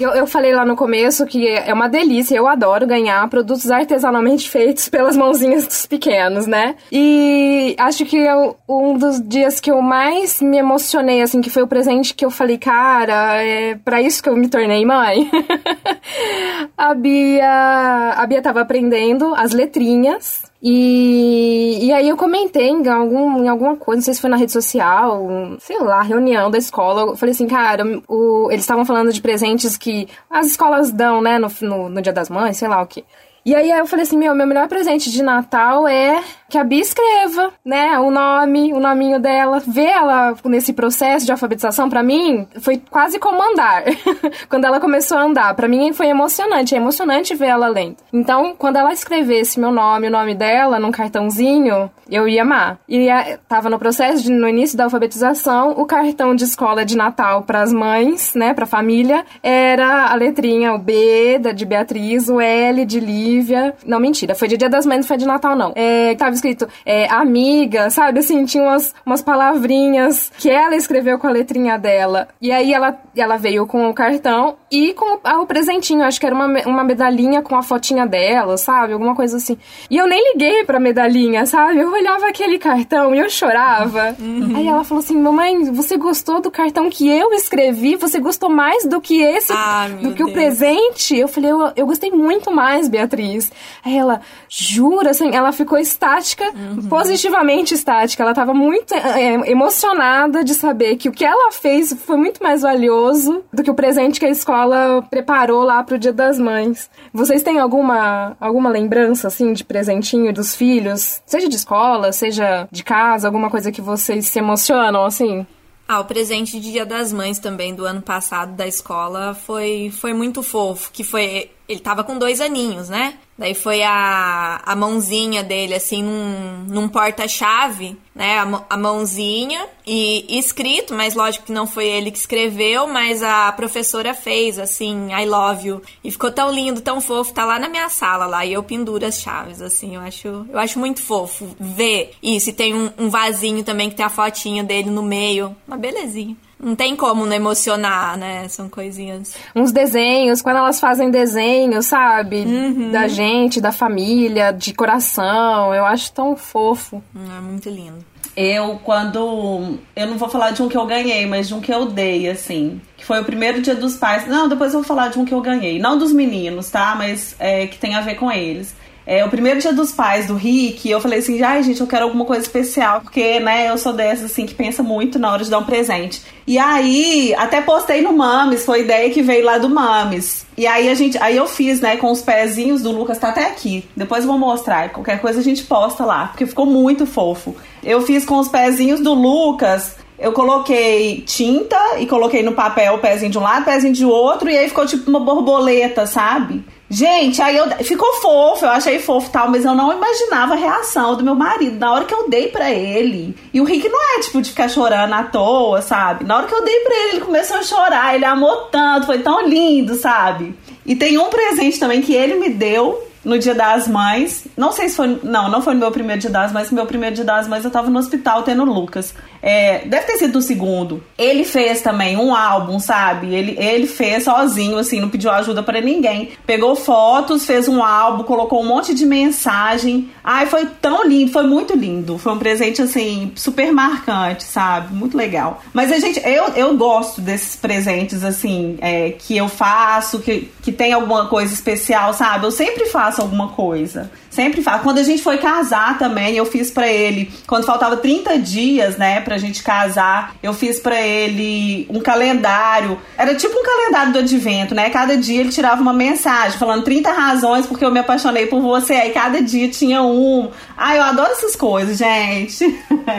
Eu, 0.00 0.10
eu 0.12 0.26
falei 0.26 0.54
lá 0.54 0.64
no 0.64 0.74
começo 0.74 1.26
que 1.26 1.46
é 1.46 1.72
uma 1.74 1.86
delícia, 1.86 2.34
eu 2.34 2.46
adoro 2.48 2.86
ganhar 2.86 3.28
produtos 3.28 3.70
artesanalmente 3.70 4.48
feitos 4.50 4.88
pelas 4.88 5.16
mãozinhas 5.18 5.66
dos 5.66 5.84
pequenos, 5.84 6.46
né? 6.46 6.76
E 6.90 7.76
acho 7.78 8.06
que 8.06 8.16
eu- 8.16 8.56
um 8.66 8.96
dos 8.96 9.20
dias 9.22 9.60
que 9.60 9.70
eu 9.70 9.82
mais 9.82 10.40
me 10.40 10.56
emocionei, 10.56 11.20
assim, 11.20 11.42
que 11.42 11.50
foi 11.50 11.62
o 11.62 11.68
presente 11.68 12.14
que 12.14 12.24
eu 12.24 12.30
falei, 12.30 12.56
cara, 12.56 13.42
é 13.42 13.74
pra 13.84 14.00
isso 14.00 14.22
que 14.22 14.30
eu 14.30 14.36
me 14.36 14.48
tornei 14.48 14.82
mãe. 14.86 15.30
a 16.76 16.94
Bia, 16.94 18.12
a 18.16 18.26
Bia 18.26 18.42
tava 18.42 18.60
aprendendo 18.60 19.34
as 19.34 19.52
letrinhas. 19.52 20.42
E, 20.60 21.78
e 21.86 21.92
aí 21.92 22.08
eu 22.08 22.16
comentei 22.16 22.68
em, 22.68 22.88
algum, 22.88 23.44
em 23.44 23.48
alguma 23.48 23.76
coisa, 23.76 23.98
não 23.98 24.04
sei 24.04 24.14
se 24.14 24.20
foi 24.20 24.28
na 24.28 24.36
rede 24.36 24.50
social, 24.50 25.24
sei 25.60 25.78
lá, 25.78 26.02
reunião 26.02 26.50
da 26.50 26.58
escola. 26.58 27.02
Eu 27.02 27.16
falei 27.16 27.32
assim, 27.32 27.46
cara, 27.46 27.84
o- 28.08 28.48
eles 28.50 28.62
estavam 28.64 28.84
falando 28.84 29.12
de 29.12 29.20
presentes 29.22 29.76
que 29.76 30.08
as 30.28 30.48
escolas 30.48 30.90
dão, 30.90 31.20
né, 31.20 31.38
no, 31.38 31.48
no, 31.62 31.88
no 31.88 32.02
Dia 32.02 32.12
das 32.12 32.28
Mães, 32.28 32.56
sei 32.56 32.66
lá 32.68 32.82
o 32.82 32.86
que. 32.86 33.04
E 33.44 33.54
aí 33.54 33.70
eu 33.70 33.86
falei 33.86 34.02
assim, 34.02 34.18
meu, 34.18 34.34
meu 34.34 34.46
melhor 34.46 34.68
presente 34.68 35.10
de 35.10 35.22
Natal 35.22 35.86
é 35.86 36.22
que 36.48 36.56
a 36.56 36.64
Bia 36.64 36.80
escreva, 36.80 37.52
né, 37.64 37.98
o 37.98 38.10
nome, 38.10 38.72
o 38.72 38.80
nominho 38.80 39.20
dela, 39.20 39.60
ver 39.60 39.88
ela 39.88 40.34
nesse 40.44 40.72
processo 40.72 41.26
de 41.26 41.32
alfabetização, 41.32 41.90
pra 41.90 42.02
mim, 42.02 42.46
foi 42.60 42.82
quase 42.90 43.18
como 43.18 43.42
andar. 43.42 43.84
quando 44.48 44.64
ela 44.64 44.80
começou 44.80 45.18
a 45.18 45.24
andar, 45.24 45.54
pra 45.54 45.68
mim 45.68 45.92
foi 45.92 46.06
emocionante, 46.06 46.74
é 46.74 46.78
emocionante 46.78 47.34
ver 47.34 47.48
ela 47.48 47.68
lendo. 47.68 47.96
Então, 48.12 48.54
quando 48.56 48.76
ela 48.76 48.92
escrevesse 48.92 49.60
meu 49.60 49.70
nome, 49.70 50.08
o 50.08 50.10
nome 50.10 50.34
dela, 50.34 50.78
num 50.78 50.90
cartãozinho, 50.90 51.90
eu 52.10 52.26
ia 52.26 52.42
amar. 52.42 52.78
E 52.88 53.08
eh, 53.08 53.38
tava 53.46 53.68
no 53.68 53.78
processo, 53.78 54.22
de, 54.22 54.30
no 54.30 54.48
início 54.48 54.76
da 54.76 54.84
alfabetização, 54.84 55.72
o 55.72 55.84
cartão 55.84 56.34
de 56.34 56.44
escola 56.44 56.84
de 56.84 56.96
Natal 56.96 57.42
pras 57.42 57.72
mães, 57.72 58.32
né, 58.34 58.54
pra 58.54 58.64
família, 58.64 59.24
era 59.42 60.06
a 60.06 60.14
letrinha, 60.14 60.72
o 60.72 60.78
B 60.78 61.38
da, 61.38 61.52
de 61.52 61.66
Beatriz, 61.66 62.28
o 62.28 62.40
L 62.40 62.86
de 62.86 63.00
Lívia. 63.00 63.74
Não, 63.84 64.00
mentira, 64.00 64.34
foi 64.34 64.48
de 64.48 64.56
Dia 64.56 64.70
das 64.70 64.86
Mães, 64.86 65.00
não 65.00 65.04
foi 65.04 65.18
de 65.18 65.26
Natal, 65.26 65.54
não. 65.54 65.72
É, 65.74 66.14
tava 66.14 66.37
escrito 66.38 66.68
é, 66.84 67.06
amiga, 67.12 67.90
sabe? 67.90 68.20
Assim, 68.20 68.44
tinha 68.44 68.62
umas, 68.62 68.94
umas 69.04 69.22
palavrinhas 69.22 70.32
que 70.38 70.50
ela 70.50 70.74
escreveu 70.74 71.18
com 71.18 71.26
a 71.26 71.30
letrinha 71.30 71.78
dela. 71.78 72.28
E 72.40 72.50
aí 72.50 72.72
ela, 72.72 72.98
ela 73.16 73.36
veio 73.36 73.66
com 73.66 73.88
o 73.88 73.94
cartão 73.94 74.56
e 74.70 74.92
com 74.94 75.16
o, 75.16 75.42
o 75.42 75.46
presentinho. 75.46 76.02
Acho 76.04 76.20
que 76.20 76.26
era 76.26 76.34
uma, 76.34 76.46
uma 76.66 76.84
medalhinha 76.84 77.42
com 77.42 77.56
a 77.56 77.62
fotinha 77.62 78.06
dela, 78.06 78.56
sabe? 78.56 78.92
Alguma 78.92 79.14
coisa 79.14 79.36
assim. 79.36 79.58
E 79.90 79.96
eu 79.96 80.06
nem 80.06 80.32
liguei 80.32 80.64
pra 80.64 80.80
medalhinha, 80.80 81.44
sabe? 81.46 81.78
Eu 81.78 81.90
olhava 81.90 82.28
aquele 82.28 82.58
cartão 82.58 83.14
e 83.14 83.18
eu 83.18 83.28
chorava. 83.28 84.16
Uhum. 84.18 84.56
Aí 84.56 84.66
ela 84.66 84.84
falou 84.84 85.02
assim: 85.02 85.20
Mamãe, 85.20 85.70
você 85.72 85.96
gostou 85.96 86.40
do 86.40 86.50
cartão 86.50 86.88
que 86.88 87.08
eu 87.08 87.32
escrevi? 87.32 87.96
Você 87.96 88.20
gostou 88.20 88.48
mais 88.48 88.84
do 88.84 89.00
que 89.00 89.20
esse, 89.20 89.52
ah, 89.52 89.88
do 89.88 90.12
que 90.12 90.18
Deus. 90.18 90.30
o 90.30 90.32
presente? 90.32 91.16
Eu 91.16 91.28
falei: 91.28 91.50
eu, 91.50 91.72
eu 91.76 91.86
gostei 91.86 92.10
muito 92.10 92.50
mais, 92.50 92.88
Beatriz. 92.88 93.50
Aí 93.84 93.96
ela, 93.96 94.20
jura? 94.48 95.10
Assim, 95.10 95.34
ela 95.34 95.52
ficou 95.52 95.78
estática, 95.78 96.27
uhum. 96.54 96.88
positivamente 96.88 97.74
estática. 97.74 98.22
Ela 98.22 98.34
tava 98.34 98.52
muito 98.52 98.94
é, 98.94 99.50
emocionada 99.50 100.42
de 100.44 100.54
saber 100.54 100.96
que 100.96 101.08
o 101.08 101.12
que 101.12 101.24
ela 101.24 101.52
fez 101.52 101.92
foi 102.04 102.16
muito 102.16 102.42
mais 102.42 102.62
valioso 102.62 103.44
do 103.52 103.62
que 103.62 103.70
o 103.70 103.74
presente 103.74 104.20
que 104.20 104.26
a 104.26 104.30
escola 104.30 105.02
preparou 105.10 105.62
lá 105.62 105.82
pro 105.82 105.98
Dia 105.98 106.12
das 106.12 106.38
Mães. 106.38 106.90
Vocês 107.12 107.42
têm 107.42 107.58
alguma, 107.58 108.36
alguma 108.40 108.70
lembrança, 108.70 109.28
assim, 109.28 109.52
de 109.52 109.64
presentinho 109.64 110.32
dos 110.32 110.54
filhos? 110.54 111.22
Seja 111.26 111.48
de 111.48 111.56
escola, 111.56 112.12
seja 112.12 112.68
de 112.70 112.82
casa, 112.82 113.28
alguma 113.28 113.50
coisa 113.50 113.72
que 113.72 113.80
vocês 113.80 114.26
se 114.26 114.38
emocionam, 114.38 115.04
assim? 115.04 115.46
Ah, 115.86 116.00
o 116.00 116.04
presente 116.04 116.60
de 116.60 116.70
Dia 116.70 116.84
das 116.84 117.14
Mães 117.14 117.38
também 117.38 117.74
do 117.74 117.86
ano 117.86 118.02
passado 118.02 118.54
da 118.54 118.66
escola 118.66 119.34
foi, 119.34 119.90
foi 119.90 120.12
muito 120.12 120.42
fofo, 120.42 120.90
que 120.92 121.02
foi 121.02 121.50
ele 121.68 121.80
tava 121.80 122.02
com 122.02 122.18
dois 122.18 122.40
aninhos, 122.40 122.88
né? 122.88 123.18
Daí 123.36 123.54
foi 123.54 123.82
a, 123.82 124.60
a 124.64 124.74
mãozinha 124.74 125.44
dele, 125.44 125.74
assim, 125.74 126.02
num, 126.02 126.64
num 126.66 126.88
porta-chave, 126.88 127.96
né? 128.14 128.38
A, 128.38 128.64
a, 128.70 128.76
mãozinha 128.76 129.66
e 129.86 130.38
escrito, 130.38 130.94
mas 130.94 131.14
lógico 131.14 131.44
que 131.46 131.52
não 131.52 131.66
foi 131.66 131.86
ele 131.86 132.10
que 132.10 132.18
escreveu, 132.18 132.88
mas 132.88 133.22
a 133.22 133.52
professora 133.52 134.14
fez, 134.14 134.58
assim, 134.58 135.12
I 135.12 135.26
love 135.26 135.68
you. 135.68 135.82
E 136.02 136.10
ficou 136.10 136.32
tão 136.32 136.50
lindo, 136.50 136.80
tão 136.80 137.02
fofo, 137.02 137.34
tá 137.34 137.44
lá 137.44 137.58
na 137.58 137.68
minha 137.68 137.90
sala 137.90 138.26
lá, 138.26 138.46
e 138.46 138.54
eu 138.54 138.62
penduro 138.62 139.04
as 139.04 139.20
chaves, 139.20 139.60
assim, 139.60 139.94
eu 139.94 140.00
acho, 140.00 140.46
eu 140.48 140.58
acho 140.58 140.78
muito 140.78 141.02
fofo 141.02 141.54
ver 141.60 142.12
isso. 142.22 142.48
E 142.48 142.54
tem 142.54 142.74
um, 142.74 142.90
um 142.98 143.10
vasinho 143.10 143.62
também 143.62 143.90
que 143.90 143.94
tem 143.94 144.06
a 144.06 144.10
fotinha 144.10 144.64
dele 144.64 144.88
no 144.88 145.02
meio, 145.02 145.54
uma 145.66 145.76
belezinha. 145.76 146.34
Não 146.60 146.74
tem 146.74 146.96
como 146.96 147.24
não 147.24 147.32
emocionar, 147.34 148.16
né? 148.16 148.48
São 148.48 148.68
coisinhas. 148.68 149.34
Uns 149.54 149.70
desenhos, 149.70 150.42
quando 150.42 150.56
elas 150.56 150.80
fazem 150.80 151.10
desenhos, 151.10 151.86
sabe? 151.86 152.38
Uhum. 152.38 152.90
Da 152.90 153.06
gente, 153.06 153.60
da 153.60 153.70
família, 153.70 154.50
de 154.52 154.74
coração. 154.74 155.72
Eu 155.72 155.84
acho 155.84 156.12
tão 156.12 156.36
fofo. 156.36 157.02
É 157.14 157.40
muito 157.40 157.68
lindo. 157.68 158.04
Eu, 158.36 158.78
quando. 158.84 159.78
Eu 159.96 160.06
não 160.06 160.16
vou 160.16 160.28
falar 160.28 160.52
de 160.52 160.62
um 160.62 160.68
que 160.68 160.76
eu 160.76 160.86
ganhei, 160.86 161.26
mas 161.26 161.48
de 161.48 161.54
um 161.54 161.60
que 161.60 161.72
eu 161.72 161.86
dei, 161.86 162.28
assim. 162.28 162.80
Que 162.96 163.04
foi 163.04 163.20
o 163.20 163.24
primeiro 163.24 163.60
dia 163.60 163.74
dos 163.74 163.96
pais. 163.96 164.28
Não, 164.28 164.48
depois 164.48 164.72
eu 164.72 164.80
vou 164.80 164.86
falar 164.86 165.08
de 165.08 165.18
um 165.18 165.24
que 165.24 165.34
eu 165.34 165.40
ganhei. 165.40 165.80
Não 165.80 165.98
dos 165.98 166.12
meninos, 166.12 166.70
tá? 166.70 166.94
Mas 166.96 167.34
é, 167.38 167.66
que 167.66 167.78
tem 167.78 167.94
a 167.94 168.00
ver 168.00 168.14
com 168.14 168.30
eles. 168.30 168.74
É, 169.10 169.24
o 169.24 169.30
primeiro 169.30 169.58
dia 169.58 169.72
dos 169.72 169.90
pais 169.90 170.26
do 170.26 170.34
Rick, 170.34 170.86
eu 170.86 171.00
falei 171.00 171.20
assim, 171.20 171.40
ai 171.40 171.62
gente, 171.62 171.80
eu 171.80 171.86
quero 171.86 172.04
alguma 172.04 172.26
coisa 172.26 172.42
especial, 172.42 173.00
porque, 173.00 173.40
né, 173.40 173.70
eu 173.70 173.78
sou 173.78 173.94
dessas, 173.94 174.30
assim, 174.30 174.44
que 174.44 174.52
pensa 174.52 174.82
muito 174.82 175.18
na 175.18 175.32
hora 175.32 175.42
de 175.42 175.48
dar 175.48 175.60
um 175.60 175.64
presente. 175.64 176.20
E 176.46 176.58
aí, 176.58 177.34
até 177.38 177.62
postei 177.62 178.02
no 178.02 178.12
Mames, 178.12 178.66
foi 178.66 178.82
ideia 178.82 179.08
que 179.08 179.22
veio 179.22 179.46
lá 179.46 179.56
do 179.56 179.66
Mames. 179.66 180.44
E 180.58 180.66
aí 180.66 180.90
a 180.90 180.94
gente, 180.94 181.16
aí 181.22 181.38
eu 181.38 181.46
fiz, 181.46 181.80
né, 181.80 181.96
com 181.96 182.10
os 182.10 182.20
pezinhos 182.20 182.82
do 182.82 182.90
Lucas, 182.90 183.16
tá 183.16 183.30
até 183.30 183.46
aqui. 183.46 183.82
Depois 183.96 184.24
eu 184.24 184.28
vou 184.28 184.38
mostrar, 184.38 184.90
qualquer 184.90 185.22
coisa 185.22 185.40
a 185.40 185.42
gente 185.42 185.64
posta 185.64 186.04
lá, 186.04 186.26
porque 186.26 186.44
ficou 186.44 186.66
muito 186.66 187.06
fofo. 187.06 187.56
Eu 187.82 188.02
fiz 188.02 188.26
com 188.26 188.38
os 188.38 188.48
pezinhos 188.48 189.00
do 189.00 189.14
Lucas, 189.14 189.96
eu 190.18 190.32
coloquei 190.32 191.22
tinta 191.22 191.78
e 191.98 192.06
coloquei 192.06 192.42
no 192.42 192.52
papel 192.52 192.94
o 192.94 192.98
pezinho 192.98 193.30
de 193.30 193.38
um 193.38 193.42
lado, 193.42 193.62
o 193.62 193.64
pezinho 193.64 193.92
de 193.92 194.04
outro, 194.04 194.50
e 194.50 194.58
aí 194.58 194.68
ficou 194.68 194.84
tipo 194.84 195.08
uma 195.08 195.20
borboleta, 195.20 196.06
sabe? 196.06 196.64
Gente, 196.90 197.40
aí 197.42 197.56
eu 197.56 197.68
ficou 197.84 198.14
fofo, 198.14 198.64
eu 198.64 198.70
achei 198.70 198.98
fofo 198.98 199.30
tal, 199.30 199.50
mas 199.50 199.64
eu 199.64 199.74
não 199.74 199.92
imaginava 199.92 200.54
a 200.54 200.56
reação 200.56 201.14
do 201.16 201.22
meu 201.22 201.34
marido 201.34 201.78
na 201.78 201.92
hora 201.92 202.06
que 202.06 202.14
eu 202.14 202.30
dei 202.30 202.48
para 202.48 202.70
ele. 202.70 203.36
E 203.52 203.60
o 203.60 203.64
Rick 203.64 203.88
não 203.88 204.16
é 204.16 204.20
tipo 204.20 204.40
de 204.40 204.48
ficar 204.48 204.68
chorando 204.68 205.12
à 205.12 205.22
toa, 205.22 205.82
sabe? 205.82 206.24
Na 206.24 206.38
hora 206.38 206.46
que 206.46 206.54
eu 206.54 206.64
dei 206.64 206.80
para 206.80 206.94
ele, 206.94 207.10
ele 207.10 207.20
começou 207.20 207.58
a 207.58 207.62
chorar, 207.62 208.14
ele 208.14 208.24
amou 208.24 208.56
tanto, 208.72 209.06
foi 209.06 209.18
tão 209.18 209.46
lindo, 209.46 209.94
sabe? 209.96 210.54
E 210.86 210.96
tem 210.96 211.18
um 211.18 211.28
presente 211.28 211.78
também 211.78 212.00
que 212.00 212.14
ele 212.14 212.36
me 212.36 212.48
deu 212.48 213.07
no 213.28 213.38
Dia 213.38 213.54
das 213.54 213.86
Mães. 213.86 214.46
Não 214.56 214.72
sei 214.72 214.88
se 214.88 214.96
foi. 214.96 215.20
Não, 215.22 215.50
não 215.50 215.60
foi 215.60 215.74
no 215.74 215.80
meu 215.80 215.90
primeiro 215.90 216.20
Dia 216.20 216.30
das 216.30 216.50
Mães. 216.50 216.70
No 216.70 216.76
meu 216.76 216.86
primeiro 216.86 217.14
Dia 217.14 217.24
das 217.24 217.46
Mães 217.46 217.62
eu 217.62 217.70
tava 217.70 217.90
no 217.90 217.98
hospital 217.98 218.42
tendo 218.42 218.64
Lucas. 218.64 219.14
É, 219.42 219.84
deve 219.86 220.06
ter 220.06 220.16
sido 220.16 220.38
o 220.38 220.42
segundo. 220.42 221.04
Ele 221.16 221.44
fez 221.44 221.82
também 221.82 222.16
um 222.16 222.34
álbum, 222.34 222.80
sabe? 222.80 223.34
Ele, 223.34 223.54
ele 223.58 223.86
fez 223.86 224.24
sozinho, 224.24 224.78
assim, 224.78 224.98
não 224.98 225.10
pediu 225.10 225.30
ajuda 225.30 225.62
para 225.62 225.80
ninguém. 225.80 226.30
Pegou 226.46 226.74
fotos, 226.74 227.44
fez 227.44 227.68
um 227.68 227.82
álbum, 227.82 228.24
colocou 228.24 228.62
um 228.62 228.66
monte 228.66 228.94
de 228.94 229.04
mensagem. 229.04 230.08
Ai, 230.24 230.46
foi 230.46 230.66
tão 230.80 231.06
lindo, 231.06 231.30
foi 231.30 231.44
muito 231.44 231.76
lindo. 231.76 232.16
Foi 232.16 232.32
um 232.32 232.38
presente, 232.38 232.80
assim, 232.80 233.30
super 233.36 233.70
marcante, 233.72 234.44
sabe? 234.44 234.94
Muito 234.94 235.16
legal. 235.16 235.62
Mas 235.74 235.92
a 235.92 235.98
gente, 235.98 236.20
eu, 236.26 236.48
eu 236.56 236.76
gosto 236.76 237.20
desses 237.20 237.54
presentes, 237.54 238.24
assim, 238.24 238.78
é, 238.80 239.10
que 239.10 239.36
eu 239.36 239.48
faço, 239.48 240.18
que, 240.18 240.50
que 240.62 240.72
tem 240.72 240.92
alguma 240.94 241.26
coisa 241.26 241.52
especial, 241.52 242.14
sabe? 242.14 242.46
Eu 242.46 242.50
sempre 242.50 242.86
faço 242.86 243.17
alguma 243.20 243.48
coisa. 243.48 244.10
Sempre 244.30 244.62
faço. 244.62 244.82
Quando 244.82 244.98
a 244.98 245.02
gente 245.02 245.22
foi 245.22 245.38
casar 245.38 245.98
também, 245.98 246.36
eu 246.36 246.46
fiz 246.46 246.70
para 246.70 246.88
ele, 246.88 247.30
quando 247.46 247.64
faltava 247.64 247.96
30 247.96 248.38
dias, 248.38 248.96
né, 248.96 249.20
pra 249.20 249.38
gente 249.38 249.62
casar, 249.62 250.34
eu 250.42 250.52
fiz 250.52 250.78
para 250.78 251.00
ele 251.00 251.86
um 251.90 252.00
calendário. 252.00 252.98
Era 253.16 253.34
tipo 253.34 253.58
um 253.58 253.62
calendário 253.62 254.12
do 254.12 254.18
advento, 254.20 254.74
né? 254.74 254.90
Cada 254.90 255.16
dia 255.16 255.40
ele 255.40 255.50
tirava 255.50 255.80
uma 255.80 255.92
mensagem 255.92 256.58
falando 256.58 256.84
30 256.84 257.12
razões 257.12 257.66
porque 257.66 257.84
eu 257.84 257.90
me 257.90 258.00
apaixonei 258.00 258.46
por 258.46 258.60
você. 258.60 258.94
Aí 258.94 259.10
cada 259.10 259.40
dia 259.42 259.68
tinha 259.68 260.02
um. 260.02 260.50
Ai, 260.76 260.98
eu 260.98 261.02
adoro 261.02 261.32
essas 261.32 261.56
coisas, 261.56 261.98
gente. 261.98 262.64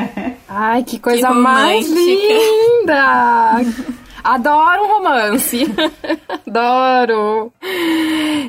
Ai, 0.48 0.84
que 0.84 1.00
coisa 1.00 1.28
que 1.28 1.34
mais 1.34 1.88
linda! 1.88 3.62
Adoro 4.24 4.84
um 4.84 4.88
romance. 4.88 5.66
Adoro. 6.48 7.52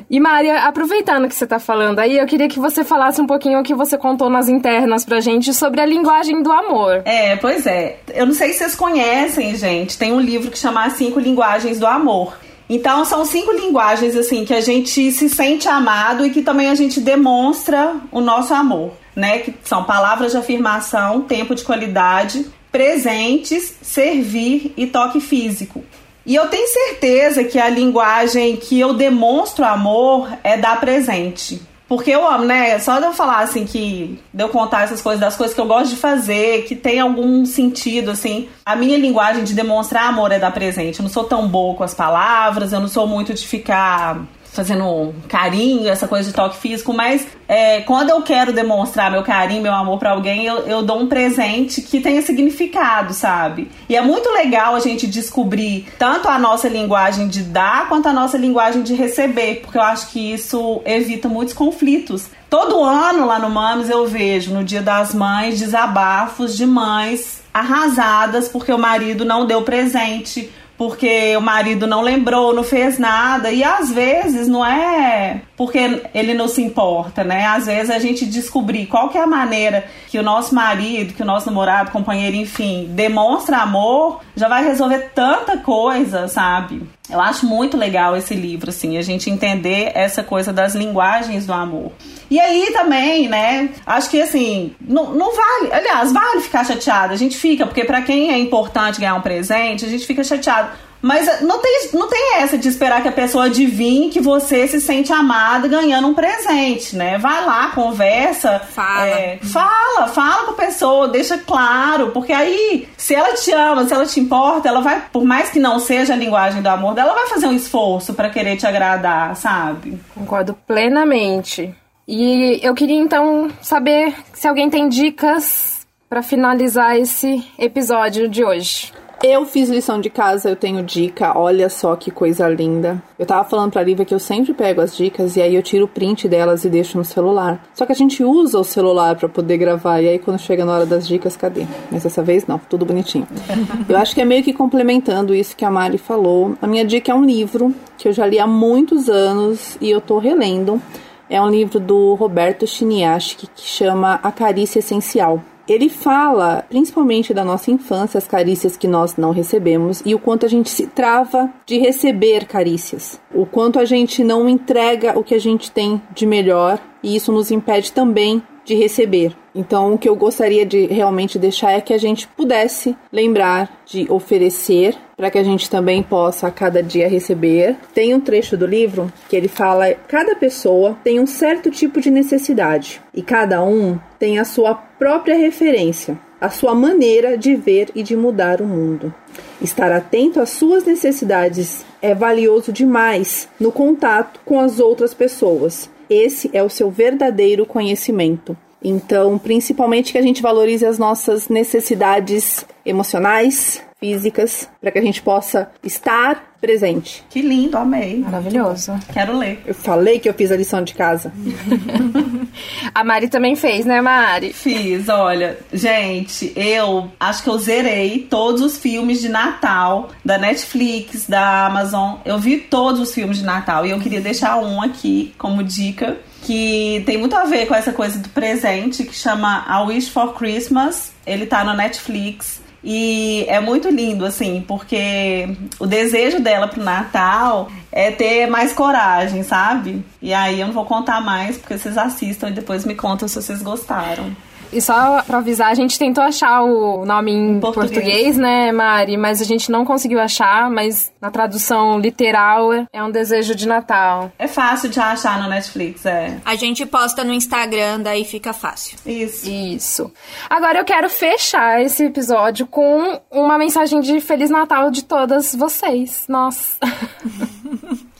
E 0.09 0.19
Maria, 0.19 0.63
aproveitando 0.63 1.27
que 1.27 1.35
você 1.35 1.47
tá 1.47 1.59
falando 1.59 1.99
aí, 1.99 2.17
eu 2.17 2.25
queria 2.25 2.47
que 2.47 2.59
você 2.59 2.83
falasse 2.83 3.21
um 3.21 3.27
pouquinho 3.27 3.59
o 3.59 3.63
que 3.63 3.73
você 3.73 3.97
contou 3.97 4.29
nas 4.29 4.47
internas 4.49 5.05
pra 5.05 5.19
gente 5.19 5.53
sobre 5.53 5.81
a 5.81 5.85
linguagem 5.85 6.41
do 6.41 6.51
amor. 6.51 7.01
É, 7.05 7.35
pois 7.35 7.65
é. 7.65 7.99
Eu 8.13 8.25
não 8.25 8.33
sei 8.33 8.53
se 8.53 8.59
vocês 8.59 8.75
conhecem, 8.75 9.55
gente. 9.55 9.97
Tem 9.97 10.11
um 10.11 10.19
livro 10.19 10.51
que 10.51 10.57
chama 10.57 10.89
Cinco 10.89 11.19
Linguagens 11.19 11.79
do 11.79 11.87
Amor. 11.87 12.35
Então 12.71 13.03
são 13.03 13.25
cinco 13.25 13.51
linguagens 13.51 14.15
assim 14.15 14.45
que 14.45 14.53
a 14.53 14.61
gente 14.61 15.11
se 15.11 15.27
sente 15.27 15.67
amado 15.67 16.25
e 16.25 16.29
que 16.29 16.41
também 16.41 16.69
a 16.69 16.75
gente 16.75 17.01
demonstra 17.01 17.97
o 18.09 18.21
nosso 18.21 18.53
amor, 18.53 18.93
né? 19.13 19.39
Que 19.39 19.53
são 19.65 19.83
palavras 19.83 20.31
de 20.31 20.37
afirmação, 20.37 21.19
tempo 21.19 21.53
de 21.53 21.65
qualidade, 21.65 22.49
presentes, 22.71 23.75
servir 23.81 24.73
e 24.77 24.87
toque 24.87 25.19
físico. 25.19 25.83
E 26.25 26.35
eu 26.35 26.47
tenho 26.47 26.67
certeza 26.67 27.43
que 27.43 27.59
a 27.59 27.69
linguagem 27.69 28.55
que 28.55 28.79
eu 28.79 28.93
demonstro 28.93 29.65
amor 29.65 30.29
é 30.43 30.55
dar 30.55 30.79
presente. 30.79 31.61
Porque 31.91 32.09
eu 32.09 32.25
amo, 32.25 32.45
né? 32.45 32.79
Só 32.79 32.99
de 32.99 33.05
eu 33.05 33.11
falar 33.11 33.39
assim 33.39 33.65
que 33.65 34.17
de 34.33 34.41
eu 34.41 34.47
contar 34.47 34.83
essas 34.83 35.01
coisas, 35.01 35.19
das 35.19 35.35
coisas 35.35 35.53
que 35.53 35.59
eu 35.59 35.65
gosto 35.65 35.89
de 35.89 35.97
fazer, 35.97 36.63
que 36.63 36.73
tem 36.73 37.01
algum 37.01 37.45
sentido, 37.45 38.11
assim. 38.11 38.47
A 38.65 38.77
minha 38.77 38.97
linguagem 38.97 39.43
de 39.43 39.53
demonstrar 39.53 40.07
amor 40.07 40.31
é 40.31 40.39
dar 40.39 40.53
presente. 40.53 40.99
Eu 40.99 41.03
não 41.03 41.09
sou 41.09 41.25
tão 41.25 41.45
boa 41.49 41.75
com 41.75 41.83
as 41.83 41.93
palavras, 41.93 42.71
eu 42.71 42.79
não 42.79 42.87
sou 42.87 43.05
muito 43.05 43.33
de 43.33 43.45
ficar 43.45 44.25
fazendo 44.51 45.13
carinho, 45.29 45.87
essa 45.87 46.07
coisa 46.07 46.29
de 46.29 46.35
toque 46.35 46.57
físico, 46.57 46.93
mas 46.93 47.25
é, 47.47 47.81
quando 47.81 48.09
eu 48.09 48.21
quero 48.21 48.51
demonstrar 48.51 49.09
meu 49.09 49.23
carinho, 49.23 49.61
meu 49.61 49.73
amor 49.73 49.97
para 49.97 50.11
alguém, 50.11 50.45
eu, 50.45 50.59
eu 50.67 50.83
dou 50.83 50.99
um 50.99 51.07
presente 51.07 51.81
que 51.81 52.01
tenha 52.01 52.21
significado, 52.21 53.13
sabe? 53.13 53.71
E 53.87 53.95
é 53.95 54.01
muito 54.01 54.29
legal 54.29 54.75
a 54.75 54.79
gente 54.79 55.07
descobrir 55.07 55.87
tanto 55.97 56.27
a 56.27 56.37
nossa 56.37 56.67
linguagem 56.67 57.29
de 57.29 57.43
dar 57.43 57.87
quanto 57.87 58.09
a 58.09 58.13
nossa 58.13 58.37
linguagem 58.37 58.83
de 58.83 58.93
receber, 58.93 59.61
porque 59.61 59.77
eu 59.77 59.81
acho 59.81 60.09
que 60.11 60.33
isso 60.33 60.81
evita 60.85 61.29
muitos 61.29 61.53
conflitos. 61.53 62.29
Todo 62.49 62.83
ano 62.83 63.25
lá 63.25 63.39
no 63.39 63.49
Mames 63.49 63.89
eu 63.89 64.05
vejo 64.05 64.53
no 64.53 64.63
Dia 64.63 64.81
das 64.81 65.13
Mães 65.13 65.57
desabafos 65.59 66.57
de 66.57 66.65
mães 66.65 67.41
arrasadas 67.53 68.47
porque 68.47 68.71
o 68.71 68.77
marido 68.77 69.25
não 69.25 69.45
deu 69.45 69.61
presente 69.61 70.49
porque 70.81 71.37
o 71.37 71.41
marido 71.41 71.85
não 71.85 72.01
lembrou, 72.01 72.55
não 72.55 72.63
fez 72.63 72.97
nada. 72.97 73.51
E 73.51 73.63
às 73.63 73.91
vezes 73.91 74.47
não 74.47 74.65
é 74.65 75.43
porque 75.61 76.01
ele 76.15 76.33
não 76.33 76.47
se 76.47 76.59
importa, 76.59 77.23
né? 77.23 77.45
Às 77.45 77.67
vezes 77.67 77.91
a 77.91 77.99
gente 77.99 78.25
descobrir 78.25 78.87
qual 78.87 79.09
que 79.09 79.17
é 79.19 79.21
a 79.21 79.27
maneira 79.27 79.85
que 80.07 80.17
o 80.17 80.23
nosso 80.23 80.55
marido, 80.55 81.13
que 81.13 81.21
o 81.21 81.25
nosso 81.25 81.45
namorado, 81.45 81.91
companheiro, 81.91 82.35
enfim, 82.35 82.87
demonstra 82.89 83.57
amor, 83.57 84.21
já 84.35 84.47
vai 84.47 84.63
resolver 84.63 85.11
tanta 85.13 85.57
coisa, 85.57 86.27
sabe? 86.27 86.81
Eu 87.07 87.21
acho 87.21 87.45
muito 87.45 87.77
legal 87.77 88.17
esse 88.17 88.33
livro, 88.33 88.71
assim, 88.71 88.97
a 88.97 89.03
gente 89.03 89.29
entender 89.29 89.91
essa 89.93 90.23
coisa 90.23 90.51
das 90.51 90.73
linguagens 90.73 91.45
do 91.45 91.53
amor. 91.53 91.91
E 92.27 92.39
aí 92.39 92.71
também, 92.73 93.29
né? 93.29 93.69
Acho 93.85 94.09
que 94.09 94.19
assim, 94.19 94.73
não, 94.81 95.13
não 95.13 95.35
vale. 95.35 95.73
Aliás, 95.73 96.11
vale 96.11 96.41
ficar 96.41 96.65
chateado. 96.65 97.13
A 97.13 97.17
gente 97.17 97.37
fica, 97.37 97.67
porque 97.67 97.85
para 97.85 98.01
quem 98.01 98.31
é 98.31 98.39
importante 98.39 98.99
ganhar 98.99 99.13
um 99.13 99.21
presente, 99.21 99.85
a 99.85 99.89
gente 99.89 100.07
fica 100.07 100.23
chateado. 100.23 100.71
Mas 101.01 101.27
eh, 101.27 101.39
não 101.41 101.59
tem, 101.59 101.89
não 101.93 102.07
tem 102.07 102.35
essa 102.35 102.57
de 102.57 102.67
esperar 102.67 103.01
que 103.01 103.07
a 103.07 103.11
pessoa 103.11 103.45
adivinhe 103.45 104.09
que 104.09 104.19
você 104.19 104.67
se 104.67 104.79
sente 104.79 105.11
amada 105.11 105.67
ganhando 105.67 106.07
um 106.07 106.13
presente, 106.13 106.95
né? 106.95 107.17
Vai 107.17 107.43
lá, 107.43 107.71
conversa. 107.71 108.59
Fala. 108.59 109.07
É, 109.07 109.39
fala, 109.41 110.07
fala 110.07 110.45
com 110.45 110.51
a 110.51 110.55
pessoa, 110.55 111.07
deixa 111.07 111.37
claro. 111.37 112.11
Porque 112.11 112.31
aí, 112.31 112.87
se 112.95 113.15
ela 113.15 113.33
te 113.33 113.51
ama, 113.51 113.85
se 113.85 113.93
ela 113.93 114.05
te 114.05 114.19
importa, 114.19 114.69
ela 114.69 114.81
vai, 114.81 115.03
por 115.11 115.23
mais 115.23 115.49
que 115.49 115.59
não 115.59 115.79
seja 115.79 116.13
a 116.13 116.17
linguagem 116.17 116.61
do 116.61 116.69
amor 116.69 116.93
dela, 116.93 117.11
ela 117.11 117.19
vai 117.21 117.29
fazer 117.29 117.47
um 117.47 117.53
esforço 117.53 118.13
para 118.13 118.29
querer 118.29 118.57
te 118.57 118.67
agradar, 118.67 119.35
sabe? 119.35 119.99
Concordo 120.13 120.55
plenamente. 120.67 121.73
E 122.07 122.59
eu 122.61 122.73
queria 122.73 122.99
então 122.99 123.49
saber 123.61 124.13
se 124.33 124.47
alguém 124.47 124.69
tem 124.69 124.89
dicas 124.89 125.81
para 126.09 126.21
finalizar 126.21 126.97
esse 126.97 127.43
episódio 127.57 128.27
de 128.27 128.43
hoje. 128.43 128.91
Eu 129.23 129.45
fiz 129.45 129.69
lição 129.69 130.01
de 130.01 130.09
casa, 130.09 130.49
eu 130.49 130.55
tenho 130.55 130.81
dica, 130.81 131.37
olha 131.37 131.69
só 131.69 131.95
que 131.95 132.09
coisa 132.09 132.49
linda. 132.49 133.01
Eu 133.19 133.25
tava 133.25 133.47
falando 133.47 133.71
pra 133.71 133.83
Lívia 133.83 134.03
que 134.03 134.15
eu 134.15 134.19
sempre 134.19 134.51
pego 134.51 134.81
as 134.81 134.97
dicas 134.97 135.35
e 135.35 135.41
aí 135.41 135.53
eu 135.53 135.61
tiro 135.61 135.85
o 135.85 135.87
print 135.87 136.27
delas 136.27 136.65
e 136.65 136.69
deixo 136.69 136.97
no 136.97 137.05
celular. 137.05 137.63
Só 137.75 137.85
que 137.85 137.91
a 137.91 137.95
gente 137.95 138.23
usa 138.23 138.57
o 138.57 138.63
celular 138.63 139.15
para 139.15 139.29
poder 139.29 139.57
gravar 139.57 140.01
e 140.01 140.09
aí 140.09 140.17
quando 140.17 140.39
chega 140.39 140.65
na 140.65 140.73
hora 140.73 140.87
das 140.87 141.07
dicas, 141.07 141.37
cadê? 141.37 141.67
Mas 141.91 142.01
dessa 142.01 142.23
vez 142.23 142.47
não, 142.47 142.57
tudo 142.57 142.83
bonitinho. 142.83 143.27
Eu 143.87 143.95
acho 143.95 144.15
que 144.15 144.21
é 144.21 144.25
meio 144.25 144.43
que 144.43 144.53
complementando 144.53 145.35
isso 145.35 145.55
que 145.55 145.63
a 145.63 145.69
Mari 145.69 145.99
falou. 145.99 146.55
A 146.59 146.65
minha 146.65 146.83
dica 146.83 147.11
é 147.11 147.15
um 147.15 147.23
livro 147.23 147.75
que 147.99 148.07
eu 148.07 148.13
já 148.13 148.25
li 148.25 148.39
há 148.39 148.47
muitos 148.47 149.07
anos 149.07 149.77
e 149.79 149.91
eu 149.91 150.01
tô 150.01 150.17
relendo. 150.17 150.81
É 151.29 151.39
um 151.39 151.49
livro 151.49 151.79
do 151.79 152.15
Roberto 152.15 152.65
Chiniaski 152.65 153.47
que 153.55 153.61
chama 153.67 154.19
A 154.23 154.31
Carícia 154.31 154.79
Essencial. 154.79 155.43
Ele 155.67 155.89
fala 155.89 156.65
principalmente 156.69 157.33
da 157.33 157.43
nossa 157.45 157.71
infância, 157.71 158.17
as 158.17 158.27
carícias 158.27 158.75
que 158.75 158.87
nós 158.87 159.15
não 159.15 159.31
recebemos 159.31 160.01
e 160.05 160.13
o 160.15 160.19
quanto 160.19 160.45
a 160.45 160.49
gente 160.49 160.69
se 160.69 160.87
trava 160.87 161.51
de 161.65 161.77
receber 161.77 162.45
carícias. 162.45 163.21
O 163.33 163.45
quanto 163.45 163.79
a 163.79 163.85
gente 163.85 164.23
não 164.23 164.49
entrega 164.49 165.17
o 165.17 165.23
que 165.23 165.35
a 165.35 165.39
gente 165.39 165.71
tem 165.71 166.01
de 166.13 166.25
melhor 166.25 166.79
e 167.03 167.15
isso 167.15 167.31
nos 167.31 167.51
impede 167.51 167.91
também 167.91 168.43
de 168.63 168.75
receber. 168.75 169.35
Então, 169.53 169.93
o 169.93 169.97
que 169.97 170.07
eu 170.07 170.15
gostaria 170.15 170.65
de 170.65 170.85
realmente 170.85 171.37
deixar 171.37 171.71
é 171.71 171.81
que 171.81 171.93
a 171.93 171.97
gente 171.97 172.27
pudesse 172.27 172.95
lembrar 173.11 173.81
de 173.85 174.09
oferecer 174.09 174.95
para 175.17 175.29
que 175.29 175.37
a 175.37 175.43
gente 175.43 175.69
também 175.69 176.01
possa 176.01 176.47
a 176.47 176.51
cada 176.51 176.81
dia 176.81 177.07
receber. 177.07 177.75
Tem 177.93 178.13
um 178.13 178.19
trecho 178.19 178.55
do 178.55 178.65
livro 178.65 179.11
que 179.29 179.35
ele 179.35 179.47
fala: 179.47 179.93
cada 180.07 180.35
pessoa 180.35 180.97
tem 181.03 181.19
um 181.19 181.27
certo 181.27 181.69
tipo 181.69 181.99
de 181.99 182.09
necessidade 182.09 183.01
e 183.13 183.21
cada 183.21 183.63
um 183.63 183.99
tem 184.17 184.39
a 184.39 184.45
sua 184.45 184.73
própria 184.73 185.35
referência, 185.35 186.17
a 186.39 186.49
sua 186.49 186.73
maneira 186.73 187.37
de 187.37 187.55
ver 187.55 187.89
e 187.93 188.01
de 188.01 188.15
mudar 188.15 188.61
o 188.61 188.65
mundo. 188.65 189.13
Estar 189.61 189.91
atento 189.91 190.39
às 190.39 190.49
suas 190.49 190.85
necessidades 190.85 191.85
é 192.01 192.15
valioso 192.15 192.71
demais 192.71 193.47
no 193.59 193.71
contato 193.71 194.39
com 194.43 194.59
as 194.59 194.79
outras 194.79 195.13
pessoas. 195.13 195.89
Esse 196.13 196.49
é 196.51 196.61
o 196.61 196.69
seu 196.69 196.91
verdadeiro 196.91 197.65
conhecimento. 197.65 198.57
Então, 198.83 199.37
principalmente 199.37 200.11
que 200.11 200.17
a 200.17 200.21
gente 200.21 200.41
valorize 200.41 200.85
as 200.85 200.99
nossas 200.99 201.47
necessidades 201.47 202.65
emocionais, 202.85 203.81
físicas, 204.01 204.67
para 204.81 204.91
que 204.91 204.97
a 204.97 205.01
gente 205.01 205.21
possa 205.21 205.69
estar 205.83 206.55
presente. 206.59 207.23
Que 207.29 207.41
lindo, 207.41 207.77
amei. 207.77 208.17
Maravilhoso. 208.17 208.99
Quero 209.13 209.37
ler. 209.37 209.61
Eu 209.65 209.75
falei 209.75 210.19
que 210.19 210.27
eu 210.27 210.33
fiz 210.33 210.51
a 210.51 210.57
lição 210.57 210.83
de 210.83 210.95
casa. 210.95 211.31
A 212.93 213.03
Mari 213.03 213.29
também 213.29 213.55
fez, 213.55 213.85
né, 213.85 214.01
Mari? 214.01 214.53
Fiz, 214.53 215.07
olha, 215.07 215.57
gente, 215.71 216.51
eu 216.55 217.11
acho 217.19 217.43
que 217.43 217.49
eu 217.49 217.57
zerei 217.57 218.27
todos 218.29 218.61
os 218.61 218.77
filmes 218.77 219.21
de 219.21 219.29
Natal 219.29 220.09
da 220.25 220.37
Netflix, 220.37 221.27
da 221.27 221.67
Amazon. 221.67 222.17
Eu 222.25 222.39
vi 222.39 222.57
todos 222.57 222.99
os 222.99 223.13
filmes 223.13 223.37
de 223.37 223.43
Natal 223.43 223.85
e 223.85 223.91
eu 223.91 223.99
queria 223.99 224.21
deixar 224.21 224.57
um 224.57 224.81
aqui 224.81 225.33
como 225.37 225.63
dica 225.63 226.17
que 226.43 227.03
tem 227.05 227.17
muito 227.17 227.35
a 227.35 227.45
ver 227.45 227.67
com 227.67 227.75
essa 227.75 227.93
coisa 227.93 228.17
do 228.17 228.29
presente 228.29 229.03
que 229.03 229.13
chama 229.13 229.63
A 229.67 229.83
Wish 229.83 230.09
for 230.09 230.33
Christmas. 230.33 231.13
Ele 231.25 231.45
tá 231.45 231.63
no 231.63 231.73
Netflix. 231.73 232.59
E 232.83 233.45
é 233.47 233.59
muito 233.59 233.89
lindo, 233.89 234.25
assim, 234.25 234.63
porque 234.67 235.55
o 235.79 235.85
desejo 235.85 236.39
dela 236.41 236.67
pro 236.67 236.83
Natal 236.83 237.69
é 237.91 238.09
ter 238.09 238.47
mais 238.47 238.73
coragem, 238.73 239.43
sabe? 239.43 240.03
E 240.21 240.33
aí 240.33 240.59
eu 240.59 240.67
não 240.67 240.73
vou 240.73 240.85
contar 240.85 241.21
mais, 241.21 241.57
porque 241.57 241.77
vocês 241.77 241.97
assistam 241.97 242.49
e 242.49 242.53
depois 242.53 242.83
me 242.83 242.95
contam 242.95 243.27
se 243.27 243.35
vocês 243.35 243.61
gostaram. 243.61 244.35
E 244.73 244.81
só 244.81 245.21
pra 245.23 245.39
avisar, 245.39 245.69
a 245.69 245.73
gente 245.73 245.99
tentou 245.99 246.23
achar 246.23 246.61
o 246.63 247.05
nome 247.05 247.31
em 247.31 247.59
Português. 247.59 247.91
português. 247.91 248.37
né, 248.37 248.71
Mari? 248.71 249.17
Mas 249.17 249.41
a 249.41 249.45
gente 249.45 249.69
não 249.71 249.83
conseguiu 249.83 250.19
achar, 250.19 250.69
mas 250.69 251.11
na 251.21 251.29
tradução 251.29 251.99
literal 251.99 252.71
é- 252.73 252.85
é 252.93 253.03
um 253.03 253.11
desejo 253.11 253.53
de 253.53 253.67
Natal. 253.67 254.31
É 254.39 254.47
fácil 254.47 254.89
de 254.89 254.99
achar 254.99 255.41
no 255.41 255.49
Netflix, 255.49 256.05
é. 256.05 256.37
A 256.45 256.55
gente 256.55 256.85
posta 256.85 257.23
no 257.23 257.33
Instagram, 257.33 257.99
daí 258.01 258.23
fica 258.23 258.53
fácil. 258.53 258.97
Isso. 259.05 259.49
Isso. 259.49 260.11
Agora 260.49 260.79
eu 260.79 260.85
quero 260.85 261.09
fechar 261.09 261.81
esse 261.81 262.05
episódio 262.05 262.65
com 262.65 263.19
uma 263.29 263.57
mensagem 263.57 263.99
de 263.99 264.19
Feliz 264.21 264.49
Natal 264.49 264.89
de 264.89 265.03
todas 265.03 265.53
vocês. 265.55 266.25
Nossa. 266.29 266.77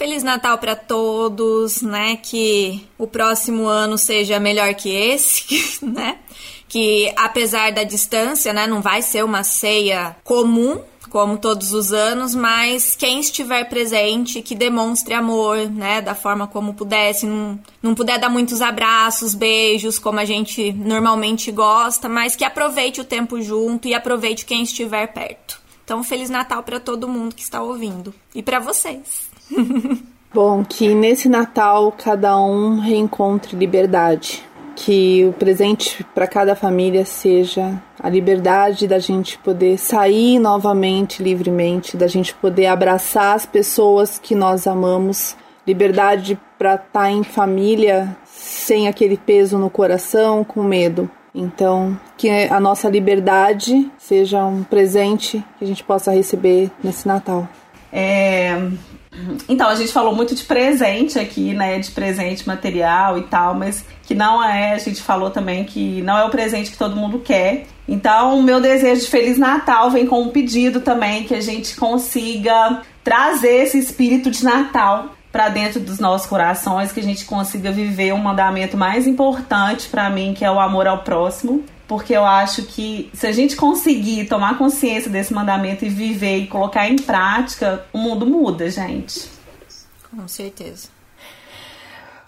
Feliz 0.00 0.22
Natal 0.22 0.56
pra 0.56 0.74
todos, 0.74 1.82
né? 1.82 2.16
Que 2.16 2.88
o 2.96 3.06
próximo 3.06 3.66
ano 3.66 3.98
seja 3.98 4.40
melhor 4.40 4.72
que 4.72 4.88
esse, 4.88 5.84
né? 5.84 6.16
Que 6.66 7.12
apesar 7.14 7.70
da 7.70 7.84
distância, 7.84 8.50
né, 8.50 8.66
não 8.66 8.80
vai 8.80 9.02
ser 9.02 9.22
uma 9.22 9.44
ceia 9.44 10.16
comum, 10.24 10.80
como 11.10 11.36
todos 11.36 11.74
os 11.74 11.92
anos, 11.92 12.34
mas 12.34 12.96
quem 12.96 13.20
estiver 13.20 13.68
presente, 13.68 14.40
que 14.40 14.54
demonstre 14.54 15.12
amor, 15.12 15.68
né, 15.68 16.00
da 16.00 16.14
forma 16.14 16.46
como 16.46 16.72
puder, 16.72 17.12
se 17.12 17.26
não, 17.26 17.60
não 17.82 17.94
puder 17.94 18.18
dar 18.18 18.30
muitos 18.30 18.62
abraços, 18.62 19.34
beijos, 19.34 19.98
como 19.98 20.18
a 20.18 20.24
gente 20.24 20.72
normalmente 20.72 21.52
gosta, 21.52 22.08
mas 22.08 22.34
que 22.34 22.44
aproveite 22.44 23.02
o 23.02 23.04
tempo 23.04 23.42
junto 23.42 23.86
e 23.86 23.92
aproveite 23.92 24.46
quem 24.46 24.62
estiver 24.62 25.08
perto. 25.08 25.60
Então, 25.84 26.02
Feliz 26.02 26.30
Natal 26.30 26.62
pra 26.62 26.80
todo 26.80 27.06
mundo 27.06 27.34
que 27.34 27.42
está 27.42 27.60
ouvindo 27.60 28.14
e 28.34 28.42
pra 28.42 28.58
vocês. 28.60 29.29
Bom, 30.32 30.64
que 30.64 30.94
nesse 30.94 31.28
Natal 31.28 31.92
cada 31.92 32.38
um 32.40 32.78
reencontre 32.78 33.56
liberdade. 33.56 34.42
Que 34.76 35.26
o 35.28 35.32
presente 35.32 36.04
para 36.14 36.26
cada 36.26 36.54
família 36.54 37.04
seja 37.04 37.82
a 37.98 38.08
liberdade 38.08 38.86
da 38.86 38.98
gente 38.98 39.36
poder 39.38 39.76
sair 39.76 40.38
novamente 40.38 41.22
livremente, 41.22 41.96
da 41.96 42.06
gente 42.06 42.32
poder 42.34 42.66
abraçar 42.66 43.34
as 43.34 43.44
pessoas 43.44 44.18
que 44.18 44.34
nós 44.34 44.66
amamos, 44.66 45.36
liberdade 45.66 46.38
para 46.56 46.76
estar 46.76 47.10
em 47.10 47.22
família 47.22 48.16
sem 48.24 48.88
aquele 48.88 49.18
peso 49.18 49.58
no 49.58 49.68
coração, 49.68 50.42
com 50.42 50.62
medo. 50.62 51.10
Então, 51.34 51.98
que 52.16 52.28
a 52.28 52.58
nossa 52.58 52.88
liberdade 52.88 53.90
seja 53.98 54.44
um 54.44 54.62
presente 54.62 55.44
que 55.58 55.64
a 55.64 55.66
gente 55.66 55.84
possa 55.84 56.12
receber 56.12 56.70
nesse 56.82 57.06
Natal. 57.06 57.46
É, 57.92 58.56
Então, 59.48 59.68
a 59.68 59.74
gente 59.74 59.92
falou 59.92 60.14
muito 60.14 60.34
de 60.34 60.44
presente 60.44 61.18
aqui, 61.18 61.52
né? 61.52 61.78
De 61.78 61.90
presente 61.90 62.46
material 62.46 63.18
e 63.18 63.22
tal, 63.22 63.54
mas 63.54 63.84
que 64.04 64.14
não 64.14 64.42
é, 64.42 64.72
a 64.74 64.78
gente 64.78 65.02
falou 65.02 65.30
também 65.30 65.64
que 65.64 66.00
não 66.02 66.16
é 66.16 66.24
o 66.24 66.30
presente 66.30 66.70
que 66.70 66.78
todo 66.78 66.96
mundo 66.96 67.18
quer. 67.18 67.66
Então, 67.88 68.38
o 68.38 68.42
meu 68.42 68.60
desejo 68.60 69.02
de 69.02 69.08
Feliz 69.08 69.36
Natal 69.36 69.90
vem 69.90 70.06
com 70.06 70.22
um 70.22 70.28
pedido 70.28 70.80
também 70.80 71.24
que 71.24 71.34
a 71.34 71.40
gente 71.40 71.74
consiga 71.76 72.82
trazer 73.02 73.64
esse 73.64 73.78
espírito 73.78 74.30
de 74.30 74.44
Natal 74.44 75.16
para 75.32 75.48
dentro 75.48 75.80
dos 75.80 75.98
nossos 75.98 76.26
corações, 76.26 76.92
que 76.92 77.00
a 77.00 77.04
gente 77.04 77.24
consiga 77.24 77.70
viver 77.70 78.12
um 78.12 78.18
mandamento 78.18 78.76
mais 78.76 79.06
importante 79.06 79.88
para 79.88 80.10
mim, 80.10 80.34
que 80.34 80.44
é 80.44 80.50
o 80.50 80.58
amor 80.58 80.86
ao 80.86 80.98
próximo 80.98 81.64
porque 81.90 82.12
eu 82.16 82.24
acho 82.24 82.62
que 82.66 83.10
se 83.12 83.26
a 83.26 83.32
gente 83.32 83.56
conseguir 83.56 84.26
tomar 84.26 84.56
consciência 84.56 85.10
desse 85.10 85.34
mandamento 85.34 85.84
e 85.84 85.88
viver 85.88 86.36
e 86.36 86.46
colocar 86.46 86.88
em 86.88 86.94
prática, 86.94 87.84
o 87.92 87.98
mundo 87.98 88.24
muda, 88.24 88.70
gente. 88.70 89.28
Com 90.08 90.28
certeza. 90.28 90.86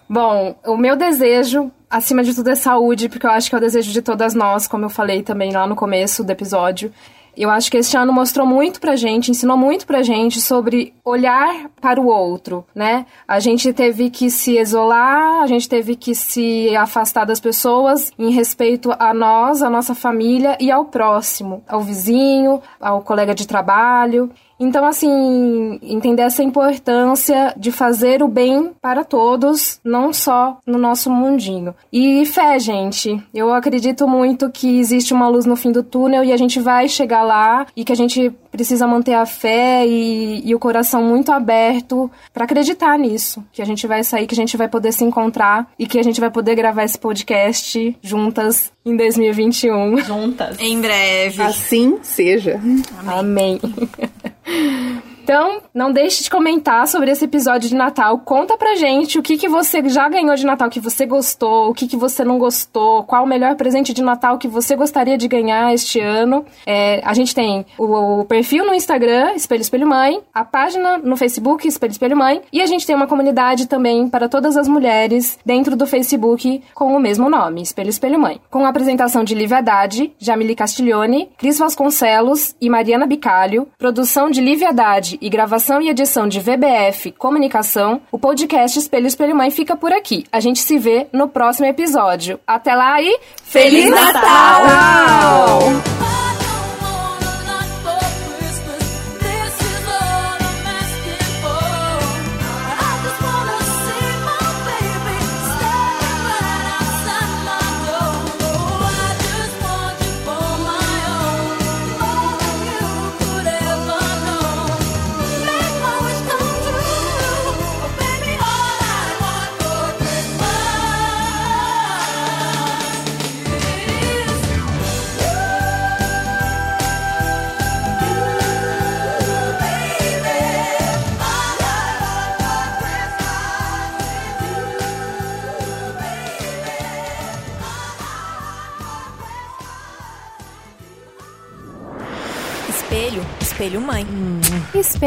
Bom, 0.08 0.56
o 0.66 0.76
meu 0.76 0.96
desejo, 0.96 1.70
acima 1.88 2.24
de 2.24 2.34
tudo, 2.34 2.50
é 2.50 2.56
saúde, 2.56 3.08
porque 3.08 3.24
eu 3.24 3.30
acho 3.30 3.48
que 3.48 3.54
é 3.54 3.58
o 3.58 3.60
desejo 3.60 3.92
de 3.92 4.02
todas 4.02 4.34
nós, 4.34 4.66
como 4.66 4.86
eu 4.86 4.90
falei 4.90 5.22
também 5.22 5.52
lá 5.52 5.64
no 5.64 5.76
começo 5.76 6.24
do 6.24 6.32
episódio. 6.32 6.92
Eu 7.36 7.50
acho 7.50 7.70
que 7.70 7.78
este 7.78 7.96
ano 7.96 8.12
mostrou 8.12 8.46
muito 8.46 8.80
pra 8.80 8.94
gente, 8.94 9.30
ensinou 9.30 9.56
muito 9.56 9.86
pra 9.86 10.02
gente 10.02 10.40
sobre 10.40 10.94
olhar 11.04 11.70
para 11.80 12.00
o 12.00 12.06
outro, 12.06 12.64
né? 12.74 13.06
A 13.26 13.40
gente 13.40 13.72
teve 13.72 14.10
que 14.10 14.30
se 14.30 14.58
isolar, 14.58 15.42
a 15.42 15.46
gente 15.46 15.68
teve 15.68 15.96
que 15.96 16.14
se 16.14 16.74
afastar 16.76 17.24
das 17.24 17.40
pessoas 17.40 18.12
em 18.18 18.30
respeito 18.30 18.92
a 18.98 19.14
nós, 19.14 19.62
a 19.62 19.70
nossa 19.70 19.94
família 19.94 20.56
e 20.60 20.70
ao 20.70 20.84
próximo, 20.84 21.62
ao 21.66 21.80
vizinho, 21.80 22.60
ao 22.80 23.00
colega 23.00 23.34
de 23.34 23.46
trabalho. 23.46 24.30
Então, 24.62 24.84
assim, 24.84 25.80
entender 25.82 26.22
essa 26.22 26.40
importância 26.40 27.52
de 27.56 27.72
fazer 27.72 28.22
o 28.22 28.28
bem 28.28 28.70
para 28.80 29.02
todos, 29.02 29.80
não 29.84 30.12
só 30.12 30.58
no 30.64 30.78
nosso 30.78 31.10
mundinho. 31.10 31.74
E 31.92 32.24
fé, 32.26 32.60
gente. 32.60 33.20
Eu 33.34 33.52
acredito 33.52 34.06
muito 34.06 34.48
que 34.50 34.78
existe 34.78 35.12
uma 35.12 35.28
luz 35.28 35.44
no 35.44 35.56
fim 35.56 35.72
do 35.72 35.82
túnel 35.82 36.22
e 36.22 36.32
a 36.32 36.36
gente 36.36 36.60
vai 36.60 36.88
chegar 36.88 37.24
lá 37.24 37.66
e 37.76 37.84
que 37.84 37.90
a 37.90 37.96
gente 37.96 38.30
precisa 38.52 38.86
manter 38.86 39.14
a 39.14 39.26
fé 39.26 39.84
e, 39.84 40.48
e 40.48 40.54
o 40.54 40.60
coração 40.60 41.02
muito 41.02 41.32
aberto 41.32 42.08
para 42.32 42.44
acreditar 42.44 42.96
nisso. 42.96 43.42
Que 43.52 43.62
a 43.62 43.64
gente 43.64 43.84
vai 43.88 44.04
sair, 44.04 44.28
que 44.28 44.34
a 44.34 44.36
gente 44.36 44.56
vai 44.56 44.68
poder 44.68 44.92
se 44.92 45.04
encontrar 45.04 45.72
e 45.76 45.88
que 45.88 45.98
a 45.98 46.04
gente 46.04 46.20
vai 46.20 46.30
poder 46.30 46.54
gravar 46.54 46.84
esse 46.84 46.98
podcast 46.98 47.98
juntas 48.00 48.70
em 48.86 48.96
2021. 48.96 49.98
Juntas. 49.98 50.56
Em 50.60 50.80
breve. 50.80 51.42
Assim 51.42 51.98
seja. 52.02 52.60
Amém. 53.08 53.58
Yeah. 54.46 55.02
Então, 55.22 55.62
não 55.72 55.92
deixe 55.92 56.24
de 56.24 56.30
comentar 56.30 56.88
sobre 56.88 57.10
esse 57.12 57.24
episódio 57.24 57.68
de 57.68 57.76
Natal. 57.76 58.18
Conta 58.18 58.58
pra 58.58 58.74
gente 58.74 59.20
o 59.20 59.22
que, 59.22 59.36
que 59.36 59.48
você 59.48 59.80
já 59.88 60.08
ganhou 60.08 60.34
de 60.34 60.44
Natal 60.44 60.68
que 60.68 60.80
você 60.80 61.06
gostou, 61.06 61.70
o 61.70 61.74
que, 61.74 61.86
que 61.86 61.96
você 61.96 62.24
não 62.24 62.38
gostou, 62.38 63.04
qual 63.04 63.22
o 63.22 63.26
melhor 63.26 63.54
presente 63.54 63.94
de 63.94 64.02
Natal 64.02 64.36
que 64.36 64.48
você 64.48 64.74
gostaria 64.74 65.16
de 65.16 65.28
ganhar 65.28 65.72
este 65.72 66.00
ano. 66.00 66.44
É, 66.66 67.00
a 67.04 67.14
gente 67.14 67.34
tem 67.36 67.64
o, 67.78 68.20
o, 68.20 68.24
perfil 68.24 68.66
no 68.66 68.74
Instagram, 68.74 69.34
Espelho 69.34 69.60
Espelho 69.60 69.86
Mãe, 69.86 70.20
a 70.34 70.44
página 70.44 70.98
no 70.98 71.16
Facebook, 71.16 71.68
Espelho 71.68 71.92
Espelho 71.92 72.16
Mãe, 72.16 72.42
e 72.52 72.60
a 72.60 72.66
gente 72.66 72.84
tem 72.84 72.96
uma 72.96 73.06
comunidade 73.06 73.68
também 73.68 74.08
para 74.08 74.28
todas 74.28 74.56
as 74.56 74.66
mulheres 74.66 75.38
dentro 75.46 75.76
do 75.76 75.86
Facebook 75.86 76.62
com 76.74 76.96
o 76.96 77.00
mesmo 77.00 77.30
nome, 77.30 77.62
Espelho 77.62 77.90
Espelho 77.90 78.18
Mãe. 78.18 78.40
Com 78.50 78.66
a 78.66 78.68
apresentação 78.70 79.22
de 79.22 79.36
Lívia 79.36 79.58
Haddad, 79.58 80.12
Jamile 80.18 80.56
Castiglione, 80.56 81.30
Cris 81.38 81.60
Vasconcelos 81.60 82.56
e 82.60 82.68
Mariana 82.68 83.06
Bicalho, 83.06 83.68
produção 83.78 84.28
de 84.28 84.40
Lívia 84.40 84.70
Haddad 84.70 85.11
e 85.20 85.28
gravação 85.28 85.80
e 85.80 85.88
edição 85.88 86.26
de 86.26 86.40
VBF 86.40 87.12
Comunicação, 87.12 88.00
o 88.10 88.18
podcast 88.18 88.78
Espelho 88.78 89.06
Espelho 89.06 89.34
Mãe 89.36 89.50
fica 89.50 89.76
por 89.76 89.92
aqui. 89.92 90.24
A 90.30 90.40
gente 90.40 90.60
se 90.60 90.78
vê 90.78 91.06
no 91.12 91.28
próximo 91.28 91.66
episódio. 91.66 92.38
Até 92.46 92.74
lá 92.74 93.00
e 93.02 93.18
Feliz 93.42 93.90
Natal! 93.90 95.01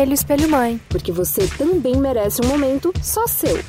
Espelho, 0.05 0.13
espelho 0.13 0.49
mãe. 0.49 0.79
Porque 0.87 1.11
você 1.11 1.47
também 1.57 1.95
merece 1.97 2.39
um 2.43 2.47
momento 2.47 2.93
só 3.01 3.25
seu. 3.27 3.59